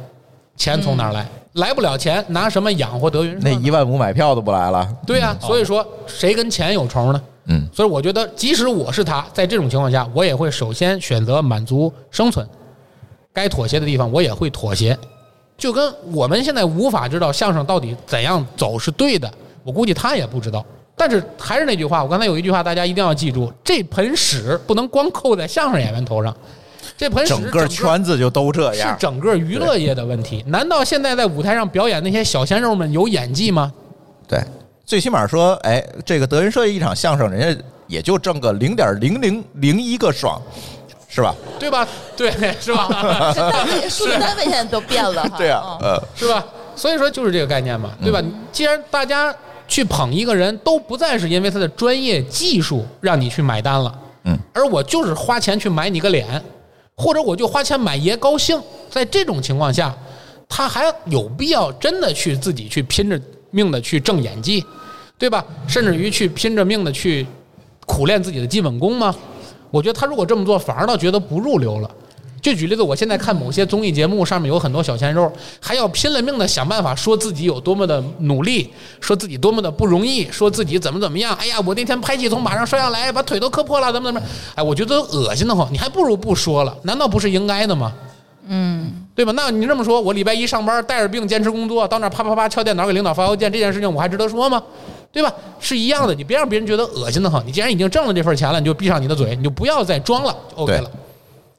[0.57, 1.27] 钱从哪儿来？
[1.55, 3.39] 来不了钱，拿什么养活德云？
[3.41, 4.87] 那一万五买票都不来了。
[5.07, 7.23] 对呀，所以说谁跟钱有仇呢？
[7.49, 12.47] 嗯，所以我觉得，即使我是他，在这种情况下，我也会首先选择满足生存，
[13.33, 14.99] 该妥协的地方我也会妥协。
[15.57, 19.33] 就跟我们现在无法知道相声到底怎样走是对的，
[19.63, 20.65] 我估计他也不知道。
[20.97, 26.37] 但是还是那句话，我刚才有一句话，大家一定要记住：这盆屎不能光扣在相声演员头上，
[26.97, 30.43] 这盆屎整个圈子就都这样，是整个娱乐业的问题。
[30.49, 33.73] 难道现在在舞台上表演那些小鲜肉们有演技吗？
[34.27, 34.43] 对。
[34.87, 40.41] 最起码说，哎，这个德云社一场相声，人家也就挣个零点零零零一个爽，
[41.09, 41.35] 是吧？
[41.59, 41.87] 对吧？
[42.17, 42.31] 对，
[42.61, 42.89] 是吧？
[43.35, 45.29] 这单位数字单位现在都变了。
[45.37, 46.45] 对啊，嗯呃，是吧？
[46.77, 48.23] 所以说就是这个概念嘛，对吧？
[48.53, 49.35] 既然大家
[49.67, 56.41] 去捧一个人都不再是因为他的专业技术让你去买单了，嗯，而我就是花钱去买你个脸，
[56.95, 59.93] 或者我就花钱买爷高兴，在这种情况下，
[60.49, 63.21] 他还有必要真的去自己去拼着
[63.57, 64.63] 命的去挣演技，
[65.17, 65.43] 对吧？
[65.67, 67.27] 甚至于去拼着命的去
[67.87, 69.15] 苦练自己的基本功吗？
[69.71, 71.91] 我觉得他如果这么做，反而倒觉得不入流了。
[72.43, 81.35] 就举例子，我现在看某些综艺节目，上面有很多小鲜肉，还要拼了命的想办法说自己有多么的努力，说自己多么的不容易，说自己怎么怎么样。
[81.35, 84.23] 哎呀，我那天拍戏从马上摔下来，把腿都磕破了，怎么怎么？
[84.55, 87.93] 哎，我觉得恶心的慌，你还不如不说了，难道不是应该的吗？
[88.47, 89.33] 嗯，对吧？
[89.35, 94.63] 那你这么说，我礼拜一上班带着病坚持工作，到那儿啪啪啪敲电脑给领导发邮件，这件事情我还值得说吗？
[95.11, 95.33] 对吧？
[95.59, 97.45] 是一样的，你别让别人觉得恶心的很。
[97.47, 100.91] 你既然已经挣了这份钱了，你就闭上你的嘴，你就不要再装了就，OK 了，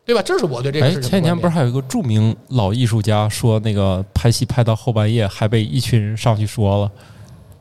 [0.06, 0.22] 对吧？
[0.22, 6.92] 这是我对这个哎，事情的前几天不是还有一个著名老艺术家说，那个拍戏拍到后半夜还被一群人上去说了，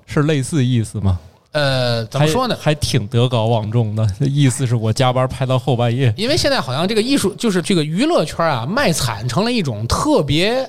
[0.05, 1.19] 是类似意思吗？
[1.57, 2.73] 呃，怎么说呢还？
[2.73, 6.13] 还挺德高望重的，意思是我加班拍到后半夜。
[6.15, 10.69] 因为现在好像这个艺术，就是这个娱乐圈啊，卖惨成了一种特别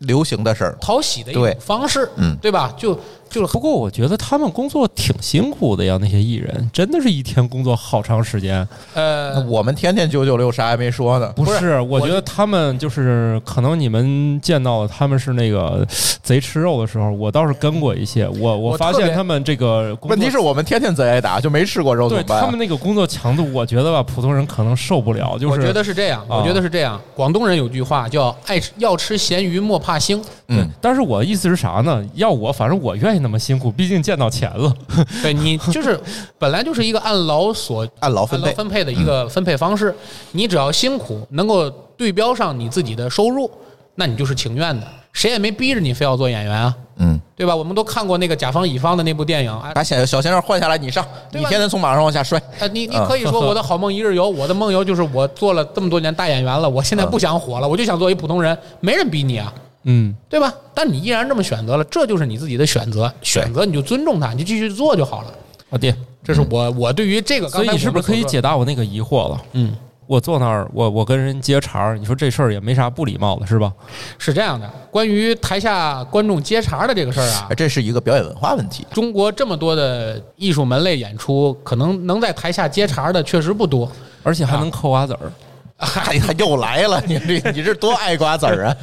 [0.00, 2.74] 流行的事儿，讨喜的一种方式，嗯对吧？
[2.76, 2.98] 就
[3.28, 8.66] 就是不过我觉得他们工作挺辛苦的呀，那些艺人真的是一天工作好长时间。
[8.94, 11.26] 呃，我们天天九九六，啥也没说呢。
[11.36, 15.86] 是不是，我我觉得他们就是可能你们见到的他们是那个
[16.22, 18.28] 贼吃肉的时候，我倒是跟过一些。
[18.28, 22.44] 我我发现他们这个问题是我们天天贼挨打，就没吃过肉怎对么办啊？
[22.44, 25.36] 他们那个工作强度，我觉得吧，普通人可能受不了。
[25.38, 27.00] 就是我觉得是这样，啊我觉得是这样。
[27.14, 32.04] 广东人有句话叫“爱吃要吃咸鱼莫怕腥嗯，但是我意思是啥呢？
[32.14, 34.74] 要我，反正我愿意那么辛苦，毕竟见到钱了。
[35.22, 36.00] ”，对你就是
[36.38, 39.94] 本来就是一个按劳所按劳分配，按劳分配的一个分配方式，
[40.32, 43.50] 你只要辛苦，能够对标上你自己的收入，
[43.94, 44.86] 那你就是情愿的。
[45.12, 47.56] 谁也没逼着你非要做演员啊，嗯，对吧？
[47.56, 51.02] 我们都看过那个甲方乙方的那部电影啊，把小小鲜肉换下来，你上，
[51.32, 52.38] 你天天从马上往下摔。
[52.60, 53.06] 啊，你你嗯。
[53.08, 59.50] 可以说 我的好梦一日游，我的梦游就是我做了这么多年大演员了，我现在不想火了，我就想做一普通人，没人逼你啊，
[59.86, 60.52] 嗯，对吧？
[60.74, 65.32] 但你依然这么选择了，这就是你自己的选择，选择你就尊重它，你就继续做就好了。
[65.70, 68.56] 啊对，这是我我对于这个，所以你是不是可以解答？
[68.56, 69.42] 我那个疑惑了？
[69.52, 69.74] 嗯，
[70.06, 73.72] 我坐那儿，我我跟人接茬儿，你说这事儿也没啥不礼貌的，是吧？
[74.18, 78.86] 是这样的，关于台下观众接茬的这个事儿啊哎，，这是一个表演文化问题。
[78.92, 83.90] 中国这么多的艺术门类演出，可能能在台下接茬的确实不多。
[84.22, 85.30] 而且还能嗑瓜子儿。
[85.78, 88.76] 嗨，呀又来了，你这你这多爱瓜子儿啊！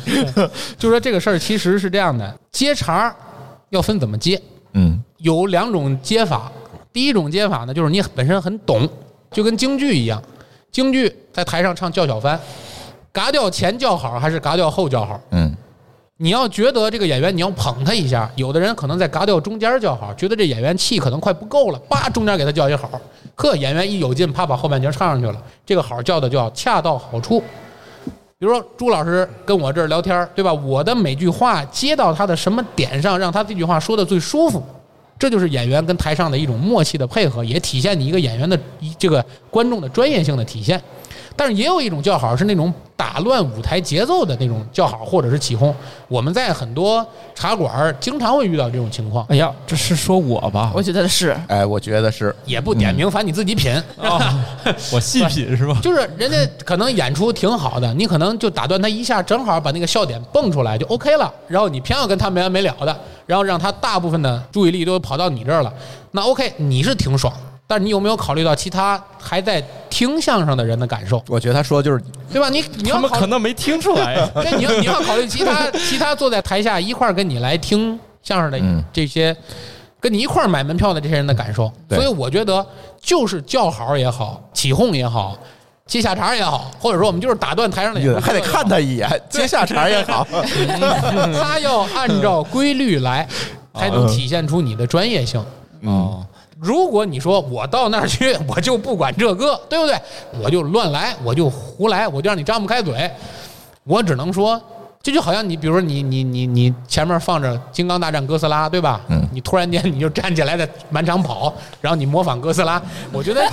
[0.78, 3.14] 就说这个事儿其实是这样的，接茬
[3.70, 4.40] 要分怎么接。
[4.74, 6.52] 嗯有两种接法。
[6.92, 8.88] 第一种接法呢，就是你本身很懂，
[9.32, 10.22] 就跟京剧一样，
[10.72, 12.40] 京剧在台上唱叫小番，
[13.12, 15.20] 嘎调前叫好还是嘎调后叫好？
[15.32, 15.56] 嗯
[16.18, 23.02] 你要觉得这个演员你要捧他一下，有的人可能在嘎掉中间叫好，觉得这演员气可能快不够了，叭中间给他叫一好，
[23.36, 27.42] 呵演员一有劲，啪把后半截唱上去了，这个好叫的叫恰到好处。
[28.38, 30.54] 比如说朱老师跟我这儿聊天，对吧？
[30.54, 34.62] 我的每句话接到他的什么点上，让他这句话说的最舒服，
[35.18, 38.60] 这就是演员跟台上的一种默契的配合，也体现你一个演员的
[39.00, 40.82] 这个观众的专业性的体现。
[41.36, 45.74] 但是也有一种叫好是那种打乱舞台节奏的那种叫好，或者是起哄。
[46.08, 50.72] 我们在很多茶馆儿经常会遇到这种情况，哎呀，这是说我吧？
[50.76, 51.36] 我觉得是。
[51.48, 53.74] 哎，我觉得是也不点名，反正你自己品。
[54.00, 54.46] 啊，
[54.94, 55.80] 我细品是吧？
[55.82, 61.34] 就是人家可能演出挺好的，你可能就打断他一下，正好把那个笑点蹦出来就 OK 了。
[61.48, 65.74] 然后你偏要跟他没完没了的，然后让他大部分的注意力都跑到你这儿了，
[66.12, 67.34] 那 OK 你是挺爽。
[67.66, 72.50] 但是你有没有考虑到其他还在听相声的人的感受，我觉得他说的就是对吧？
[72.50, 74.30] 你你要他们考可能没听出来。
[74.36, 79.36] 对，你要你要考虑其他 其他坐在台下一块儿跟你来听相声的嗯这些，
[80.00, 81.72] 跟你一块儿买门票的这些人的感受。
[81.88, 82.66] 对所以我觉得，
[83.02, 85.38] 就是叫好也好，起哄也好，
[85.86, 90.28] 接下茬也好，或者说我们就是打断台上的演出还得看他一眼，接下茬也好。
[91.42, 93.28] 他要按照规律来，
[93.74, 95.44] 才能体现出你的专业性。
[95.84, 96.26] 哦，
[96.64, 99.96] 如果你说我到那儿去， 我就不管这个，对不对？
[100.42, 103.12] 我就乱来，我就胡来，我就让你张不开嘴。
[103.84, 104.60] 我只能说，
[105.02, 109.02] 这就好像你，比如说你你你你前面放着《金刚大战哥斯拉》，对吧？
[109.10, 111.52] 嗯你突然间你就站起来在满场跑，
[111.82, 112.80] 然后你模仿哥斯拉，
[113.12, 113.44] 我觉得，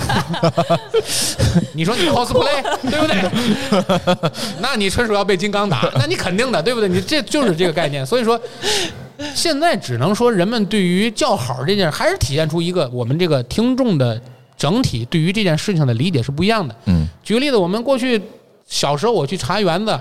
[1.73, 4.31] 你说你 cosplay 对不对？
[4.61, 6.87] 那你纯属要被金刚打，那你肯定的，对不对？
[6.87, 8.05] 你这就是这个概念。
[8.05, 8.39] 所以说，
[9.35, 14.19] 现在只能说人们对于叫好这件事，还是体现出一个我们这个听众的
[14.57, 16.75] 整体对于这件事情的理解是不一样的。
[16.85, 18.21] 嗯，举个例子，我们过去
[18.67, 19.99] 小时候我去茶园子，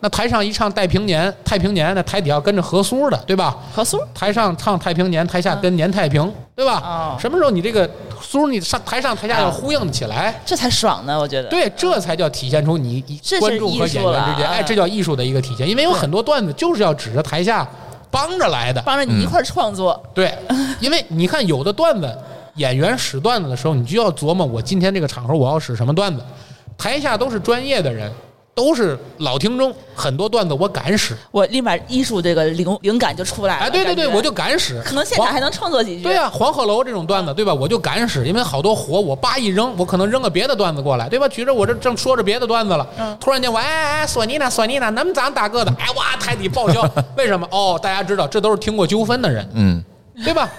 [0.00, 3.56] 那台上一唱《太平年》，太平年，那台底下跟着合苏的，对吧？
[3.72, 6.80] 何苏台上唱太平年，台下跟年太平，对吧？
[6.84, 7.88] 哦什么时候你这个
[8.20, 10.38] 苏你上台上台下要呼应起来？
[10.44, 11.48] 这才爽呢，我觉得。
[11.48, 15.66] 对，这才叫体现出你这观众和演员之间，哎，这叫艺术的一个体现。
[15.66, 17.66] 因为有很多段子就是要指着台下
[18.14, 20.32] 帮着来的，帮着你一块创作，对，
[20.78, 22.16] 因为你看有的段子，
[22.54, 26.22] 演员使段子的时候，你就要琢磨我今天这个场合我要使什么段子。
[26.78, 28.08] 台下都是专业的人，
[28.54, 31.16] 都是老听众，很多段子我敢使。
[31.30, 33.66] 我立马艺术这个灵灵感就出来了。
[33.66, 34.80] 哎，对对对，我就敢使。
[34.84, 36.02] 可能现场还能创作几句。
[36.04, 37.52] 对呀、黄鹤楼这种段子，对吧？
[37.52, 41.26] 我就敢使，因为好多活，我叭一扔，我可能扔个别的段子过来，对吧？
[41.28, 47.46] 举着我这正说着别的段子了，嗯突然间我哎哎哎，索尼呢，索尼呢，那么长大个的，哎哇，台底爆笑， 为什么？
[47.50, 49.84] 哦，大家知道这都是听过纠纷的人，嗯，
[50.22, 50.50] 对吧？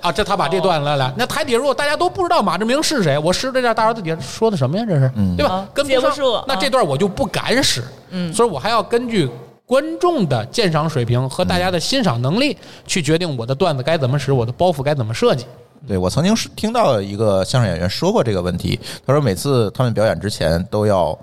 [0.00, 4.84] 啊，这他把这段来来，那台底下如果大家都不知道马志明是谁，我使这点大儿子底下说的什么呀？
[4.88, 5.68] 这是，对吧啊？
[5.72, 9.30] 跟不住那这段我就不敢使，嗯所以我还要根据。
[9.66, 12.54] 观众的鉴赏水平和大家的欣赏能力，
[12.86, 15.46] 去决定我的段子该怎么使，我的包袱该怎么设计。
[15.88, 21.18] 对我曾经是听到一个相声演员说过这个问题，他说每次他们表演之前都要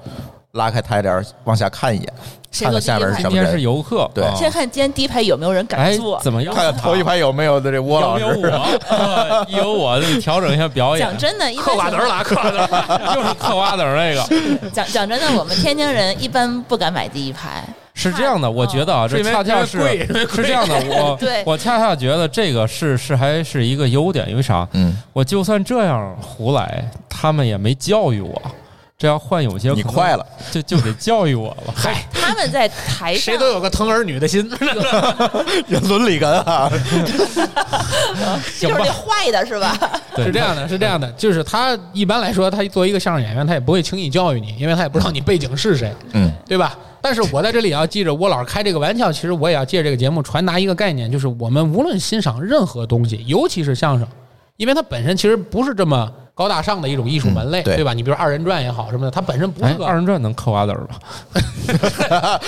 [0.54, 2.14] 拉开台帘儿往下看一眼，
[2.60, 6.20] 看看下面是什么人今天是，游客，对啊先看今天第一排有没有人敢哎坐。
[6.22, 8.52] 怎么又看看头一排有没有的这窝老有没有师。
[8.52, 8.96] 我？
[8.96, 11.18] 啊有我就调整一下表演讲。
[11.18, 13.16] 真的，嗑瓜子儿了，嗑瓜子儿了。
[13.16, 17.64] 就是嗑瓜子儿那个，讲讲真的，我们天津人一般不敢买第一排。
[17.94, 24.68] 是这样的，我觉得啊，这恰恰是是这样的，我 对我恰恰觉得这个是是还是一个优点，因为啥？
[24.74, 28.42] 嗯，我就算这样胡来，他们也没教育我。
[29.02, 31.74] 这要换有些你快了，就就得教育我了。
[31.76, 34.48] 嗨，他们在台上谁都有个疼儿女的心。
[35.66, 36.70] 有伦理感啊！
[38.60, 39.76] 就是那坏的是吧？
[40.18, 46.78] 是这样的，是这样的，就是他一般来说，他作为一个相声演员，他也不会轻易教育你，因为他也不知道你背景是谁，嗯，对吧？
[47.02, 54.08] 但是我在这里也要记着，我老是开这个玩笑，其实我也要借这个节目传达一个概念，就是我们无论欣赏任何东西，尤其是相声，
[54.58, 56.08] 因为它本身其实不是这么
[56.42, 57.94] 高大上的一种艺术门类，嗯对对吧？
[57.94, 60.96] 你比如二人转也好什么的，它本身不哎是，个二人转能嗑瓜子儿吗？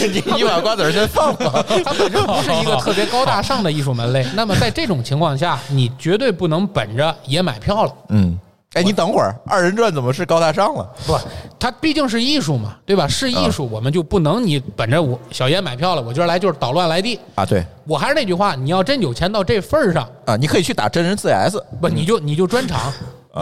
[0.00, 1.52] 你你把瓜子儿先放放。
[1.84, 4.26] 它本身不是一个特别高大上的艺术门类。
[4.34, 8.38] 那么在这种情况下，你绝对不能本着也买票了，嗯，
[8.72, 10.88] 哎，你等会儿，二人转怎么是高大上了？
[11.06, 11.18] 不，
[11.58, 13.06] 它毕竟是艺术嘛，对吧？
[13.06, 17.18] 是艺术，我们就不能你本着我小爷买票了，我今儿来就是捣乱来地。
[17.34, 22.92] 啊，对我还是那句话，你要真有钱到这份儿上，啊，你可以去打真人 CS，不，你就你就专场，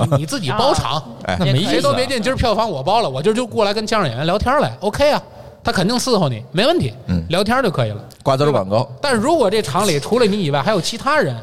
[0.05, 5.23] 你你自己包场，哎那没意思啊谁都别进，今儿票房我包了，我今儿就过来跟相声演员聊天来，OK 啊，
[5.63, 8.01] 他肯定伺候你，没问题，嗯聊天就可以了。
[8.23, 11.37] 瓜子儿广告，但如果这场里除了你以外还有其他人，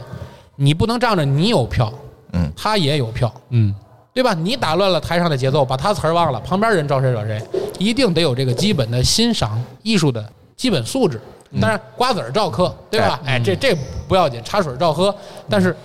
[0.56, 1.92] 你不能仗着你有票，
[2.34, 3.74] 嗯，他也有票，嗯，
[4.14, 4.34] 对吧？
[4.34, 7.42] 你打乱了台上的节奏，把他词儿忘了，旁边人招谁惹谁，
[7.80, 10.24] 一定得有这个基本的欣赏艺术的
[10.56, 11.20] 基本素质。
[11.62, 13.20] 当然，瓜子儿照嗑，对吧？
[13.24, 13.78] 哎，这这
[14.08, 15.14] 不要紧，茶水照喝。
[15.48, 15.76] 但是，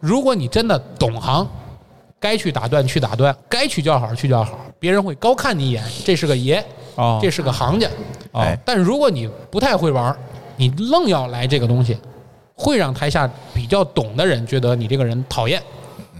[0.00, 1.46] 如果你真的懂行，
[2.22, 6.64] 该去打断去打断，该去叫好去叫好，别人会高看你一眼，这是个爷，
[6.94, 7.88] 哦，这是个行家。
[8.30, 10.16] 哦哎但如果你不太会玩儿，
[10.56, 11.98] 你愣要来这个东西，
[12.54, 15.60] 会让台下比较懂的人觉得你这个人讨厌，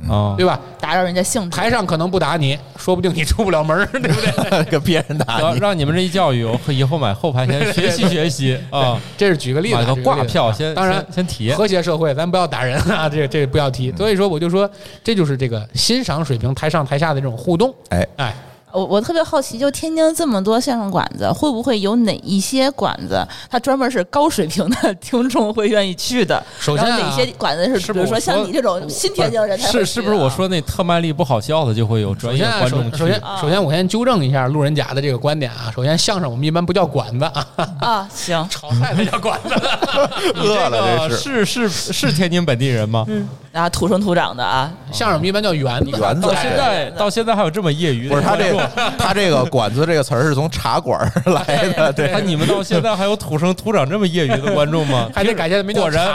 [0.09, 0.59] 哦，对吧？
[0.80, 1.57] 打扰人家兴致。
[1.57, 4.64] 台上可能不打你，说不定你出不了门儿， 对不对？
[4.64, 5.59] 跟别人打让你。
[5.61, 11.57] 让你们这一教育，我以后买后排先学习学习 啊，这是举个例子啊，买个挂票先，当然先先体验。
[11.57, 13.92] 和谐社会，咱不要打人啊， 这这不要提。
[13.92, 14.68] 所以说，我就说，
[15.05, 17.72] 这就是这个欣赏水平，台上台下的这种互动。
[17.90, 18.34] 哎哎，
[18.73, 26.43] 我我特别好奇，就天津这么多相声馆子，会不会有哪一些馆子，它专门是高水平的 听众会愿意去的？
[26.59, 35.70] 首先啊哪些馆子是，是比如说不是说像你这种新天津人是是不是我说那特卖力不好笑的就会有专业观众去首首先啊首先，我先纠正一下路人甲的这个观点啊。
[35.75, 37.47] 首先，相声我们一般不叫馆子啊，
[37.81, 38.09] 啊？
[38.14, 39.55] 行， 炒菜才叫馆子。
[40.35, 43.05] 饿了这这个是是是是天津本地人吗？
[43.09, 48.62] 嗯啊，土生土长的啊，相声我们一般叫园子，园子到现在到现在还有这么业余的不是他这观众个
[48.99, 55.09] 他这个“馆子”这个词儿是从茶馆儿来的， 对哎，你们到现在还有土生土长这么业余的观众吗？
[55.15, 56.13] 还得感谢没叫果然。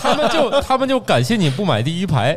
[0.00, 2.36] 他们就他们就感谢你不买第一排，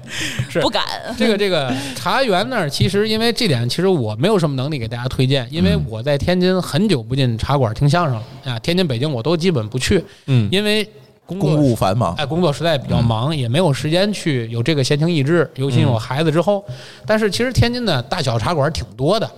[0.50, 0.84] 是不敢。
[1.18, 10.88] 这个这个茶园那儿，其实因为这点，其实我没有什么能力给大家推荐，因为嗯我在天津很久不进茶馆听相声了啊，天津、北京我都基本不去，嗯，因为
[11.30, 12.14] 工作公务繁忙。
[12.16, 16.64] 哎，工作实在比较忙，也没有时间去有这个闲情逸致，尤其有孩子之后。
[17.06, 19.30] 但是其实天津的大小茶馆挺多的。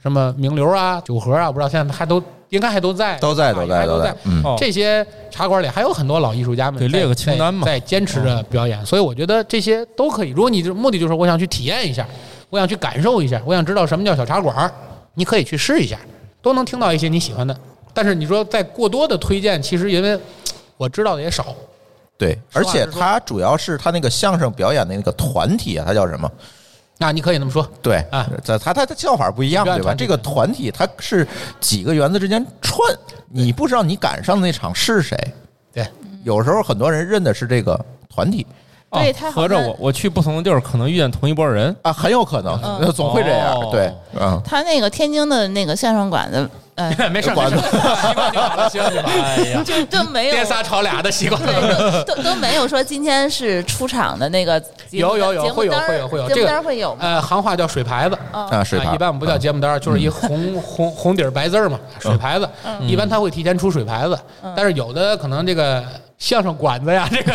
[0.00, 4.14] 什么名流啊、酒盒啊，不知道现在还都应该还都在，都在都在都在。
[4.24, 8.86] 嗯，这些茶馆里还有很多老艺术家们，对列个清单嘛，在坚持着表演。
[8.86, 10.30] 所以我觉得这些都可以。
[10.30, 12.06] 如果你目的就是我想去体验一下，
[12.48, 14.72] 我想去感受一下，我想知道什么叫小茶馆，
[15.14, 15.98] 你可以去试一下，
[16.40, 17.54] 都能听到一些你喜欢的。
[17.92, 20.18] 但是你说再过多的推荐，其实因为
[20.78, 21.54] 我知道的也少。
[22.16, 26.28] 对，而且他主要是他那个相声表演的那个团体啊，他叫什么？
[26.96, 27.64] 那你可以那么说。
[27.80, 29.94] 对啊，他他他的叫法不一样，对吧？
[29.94, 31.24] 这个团体它是
[31.60, 32.80] 几个园子之间串，
[33.28, 35.16] 你不知道你赶上的那场是谁。
[35.72, 35.86] 对，
[36.24, 38.44] 有时候很多人认的是这个团体。
[38.90, 43.70] 对他合着我我去不同的地儿，可能遇见同一波人啊，很有可能，总会这样。
[43.70, 46.48] 对，嗯，他那个天津的那个相声馆子。
[46.98, 49.12] 哎，没事，没事，习惯就好了，习惯就好了。
[49.24, 51.40] 哎呀，就都没有颠仨炒俩的习惯，
[52.06, 54.62] 都都没有说今天是出场的那个。
[54.90, 56.96] 有有有，会有会有会有，节目单会有。
[56.98, 58.94] 呃，行话叫水牌子啊，水牌。
[58.94, 62.48] 一般我们不叫节目单，就是一红红红底儿白字儿嘛，水牌子。
[62.80, 64.18] 一般他会提前出水牌子，
[64.56, 65.84] 但是有的可能这个
[66.16, 67.32] 相声馆子呀，这个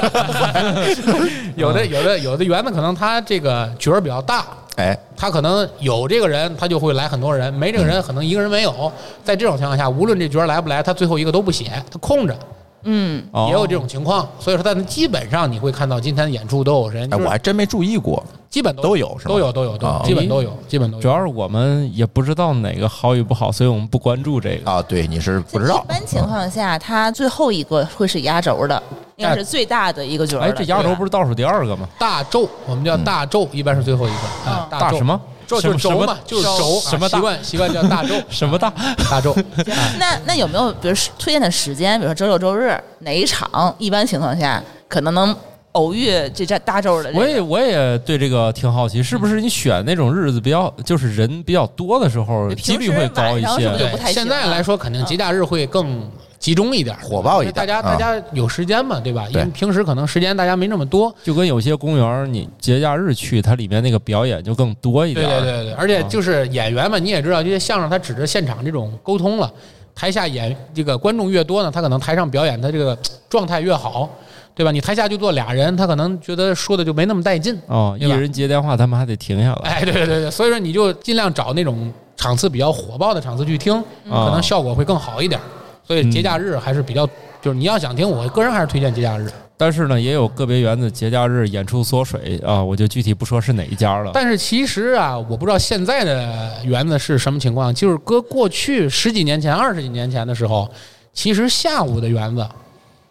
[1.56, 4.46] 有的有的有的园子可能他这个角儿比较大。
[4.76, 8.92] 哎，他可能有这个人，他就会来很多人；没这个人，可能一个人没有。
[9.24, 12.36] 在这种情况下，无论这角来不来，他最后一个都不写，他空着。
[12.84, 14.28] 嗯，也有这种情况。
[14.40, 17.12] 所以说，但基本上你会看到今天的演出都有人。
[17.14, 21.02] 哎，我还真没注意过，基本都有，都有，都有，都有，基本都有，基本都有。
[21.02, 24.82] 主要是我们也不知道哪个好与不好，所以我们不关注这个啊。
[24.82, 25.84] 对，你是不知道。
[25.84, 28.82] 一般情况下，他最后一个会是压轴的。
[29.16, 30.42] 应该是最大的一个角儿。
[30.42, 31.88] 哎，这压轴不是倒数第二个吗？
[32.00, 34.68] 大咒，我们叫大咒，一般是最后一个啊。
[34.72, 35.22] 大什么？
[35.62, 36.80] 就是轴嘛，就是轴。
[36.82, 37.43] 什么习惯？
[37.43, 38.16] 习惯叫大周。
[38.30, 38.72] 什么大？
[39.10, 39.36] 大周。
[39.99, 41.99] 那那有没有比如推荐的时间？
[41.99, 43.74] 比如说周六周日哪一场？
[43.78, 45.36] 一般情况下可能能
[45.74, 47.12] 偶遇这这大周的。
[47.14, 53.70] 我也我也对这个挺好奇，是不是你选那种日子比较就是人比较多的时候，几率会高一些？
[53.78, 56.10] 对，现在来说肯定节假日会更。
[56.44, 59.26] 集中一点，火爆一点，大家大家有时间嘛，对吧？
[59.30, 65.26] 因为平时可能时间大家没那么多，就跟有些公园你节假日去，它里面那个表演就更多一点。
[65.26, 69.50] 对对对对，而且就是演员嘛，你也知道，这些相声它指着现场这种沟通了，
[69.96, 72.98] 台下演这个观众越多呢，他可能台上表演他这个
[73.30, 74.10] 状态越好，
[74.54, 74.72] 对吧？
[74.74, 77.96] 你台下就坐俩人，他可能觉得说的就没那么带劲哦。
[77.98, 79.72] 一人接电话，他们还得停下来。
[79.72, 85.39] 哎，对对对对，所以说你就尽量找那种场次比较火爆的场次去听，可能效果会更好一点。
[85.86, 87.06] 所以节假日还是比较，
[87.42, 89.30] 就是你要想听，我个人还是推荐节假日。
[89.56, 94.12] 但是呢，也有个别园子节假日演出缩水啊，我就具体不说是哪一家了。
[94.14, 97.74] 但是其实啊，我不知道现在的园子是什么情况。
[97.74, 100.70] 就是搁过去十几年前、二十几年前的时候，
[101.14, 102.46] 其实下午的园子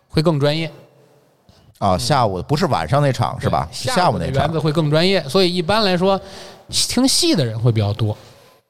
[0.09, 0.71] 会更专业。
[1.79, 3.69] 啊，下午不是晚上那场是吧？
[3.71, 6.21] 下午那场园子会更专业，所以一般来说，
[6.69, 8.17] 听戏的人会比较多。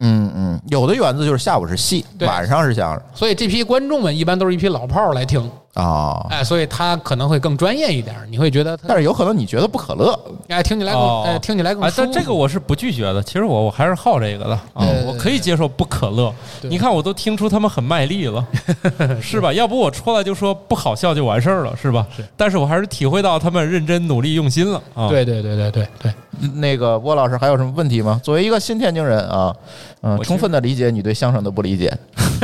[0.03, 16.31] 嗯嗯，有的园子就是下午是戏，晚上是相声，所以这批观众们一般都是一批老炮儿来听啊，哎，所以他可能会更专业一点，你会觉得，但是有可能你觉得不可乐，哎，听起来更，哎，听起来更，但这个我是不拒绝的，其实我我还是好这个的啊，我可以接受不可乐，
[16.63, 18.45] 你看我都听出他们很卖力了，
[19.23, 19.53] 是吧？
[19.53, 22.07] 要不我出来就说不好笑就完事儿了，是吧？
[22.15, 26.13] 是，但是我还是体会到他们认真努力用心了啊，对对对对对对。
[26.55, 28.21] 那个郭老师还有什么问题吗？
[28.23, 29.55] 作为一个新天津人啊，
[30.03, 31.97] 嗯，充分的理解你对相声的不理解。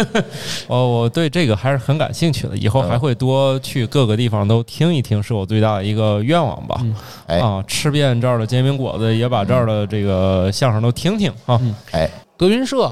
[0.69, 6.81] 哦，我对这个还是很感兴趣的，以后还会多去各个地方都听一听，是我最大的一个愿望吧。
[7.27, 11.61] 哎啊，吃遍这儿的煎饼果子，也把这儿的这个相声都听听啊。
[11.91, 12.91] 哎，德云社，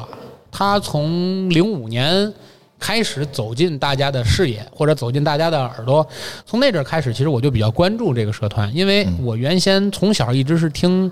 [0.50, 2.32] 他从零五年。
[2.78, 6.06] 开始走进大家的视野，或者走进大家的耳朵。
[6.44, 11.10] 从那阵开始，其实我就比较关注这个社团，因为我原先从小一直是听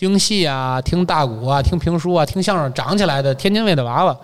[0.00, 4.16] 京戏啊、听大鼓啊、听评书啊、听相声长起来的天津卫的娃娃。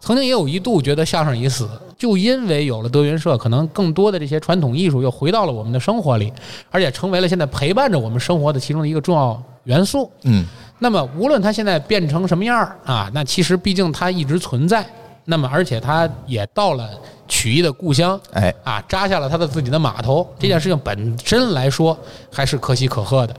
[0.00, 6.32] 曾经也有一度觉得相声已死，就因为有了德云社，可能更多的这些传统艺术又回到了我们的生活里，
[6.72, 10.10] 而且成为了现在陪伴着我们生活的其中的一个重要元素。
[10.24, 10.44] 嗯，
[10.80, 14.84] 那么无论它现在变成什么样儿啊，那其实毕竟它一直存在。
[15.24, 16.90] 那么，而且他也到了
[17.28, 20.28] 曲艺的故乡，哎，啊，扎下了他的自己的码头。
[20.36, 21.96] 这件事情本身来说
[22.28, 23.36] 还是可喜可贺的。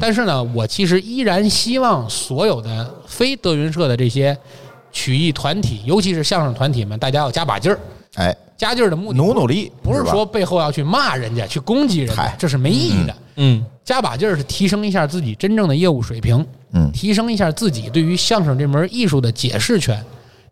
[0.00, 4.36] 但是呢，我其实依然希望所有的非德云社的这些
[4.92, 7.78] 曲艺团体，尤其是相声团体们，大家要加把劲儿。
[8.14, 13.16] 哎，加劲儿的目的，努努力，不是说背后要去骂人家、去攻击人家，这是没意义的。
[13.36, 20.04] 嗯，加把劲儿是提升一下自己真正的业务水平，嗯，提升一下自己对于相声这门艺术的解释权。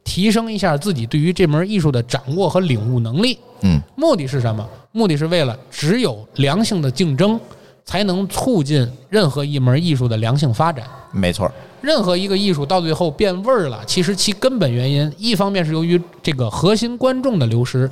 [0.05, 4.64] 提升一下自己对于这门艺术的掌握和领悟能力，嗯，目的是什么？
[4.93, 7.41] 目的是为了只有良性的竞争，
[7.87, 10.84] 才能促进任何一门艺术的良性发展。
[11.12, 17.91] 没错，任何一个艺术到最后变味儿了，其实其根本原因，一方面是由于这个核心观众的流失，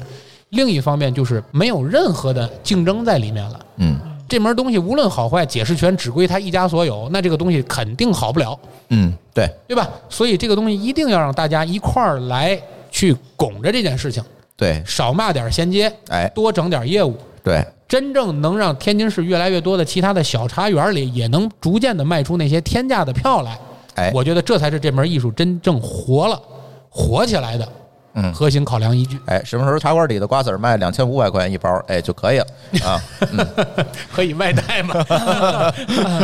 [0.51, 3.67] 另一方面就是没有任何的竞争在里面了。
[3.77, 9.89] 嗯这门东西无论好坏，解释权只归他一家所有，那这个东西肯定好不了，嗯，对，对吧？
[10.09, 12.59] 所以这个东西一定要让大家一块儿来
[12.91, 14.25] 去拱着这件事情，
[14.57, 17.15] 对，少骂点衔接，哎，多整点业务。
[17.45, 23.59] 对，真正能让天津市越来越多的其他的小茶园里也能逐渐的卖出那些天价的票来，
[23.97, 26.41] 哎，我觉得这才是这门艺术真正活了、
[26.89, 27.69] 火起来的
[28.15, 29.19] 嗯核心考量依据。
[29.27, 32.47] 哎，什么时候茶馆里的瓜子儿卖两千五百块钱一包，哎就可以了
[32.85, 33.03] 啊。
[34.13, 35.05] 可以外带吗？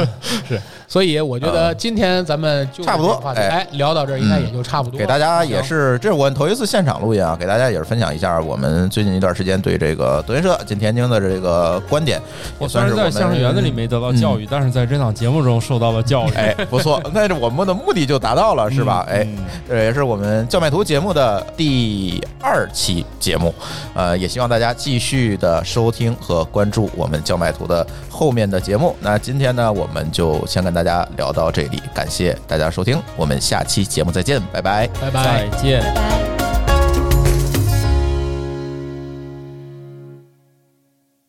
[0.49, 4.99] 是，所以我觉得今天咱们就差不多哎哎，聊到这儿应该也就差不多。
[4.99, 12.21] 给大家也是，这是我头一次现场录音啊，给大家也是分享一下我们最近一段时间对这个德云社进天津的这个观点，
[12.59, 16.33] 我虽然在相声园子里没得到教育，但是在这档节目中受到了教育。
[16.35, 19.07] 哎，不错， 那这我们的目的就达到了，是吧？
[19.09, 19.25] 哎，
[19.69, 23.55] 这也是我们叫卖图节目的第二期节目，
[23.95, 28.97] 呃，也希望大家继续的收听和关注我们叫卖图的后面的节目。
[28.99, 34.89] 那今天呢，我们就先跟大家聊到这里，感谢大家收听，我们下期节目再见，拜拜。
[35.01, 35.47] 拜拜。
[35.51, 35.83] 再见。
[35.83, 36.40] 拜拜。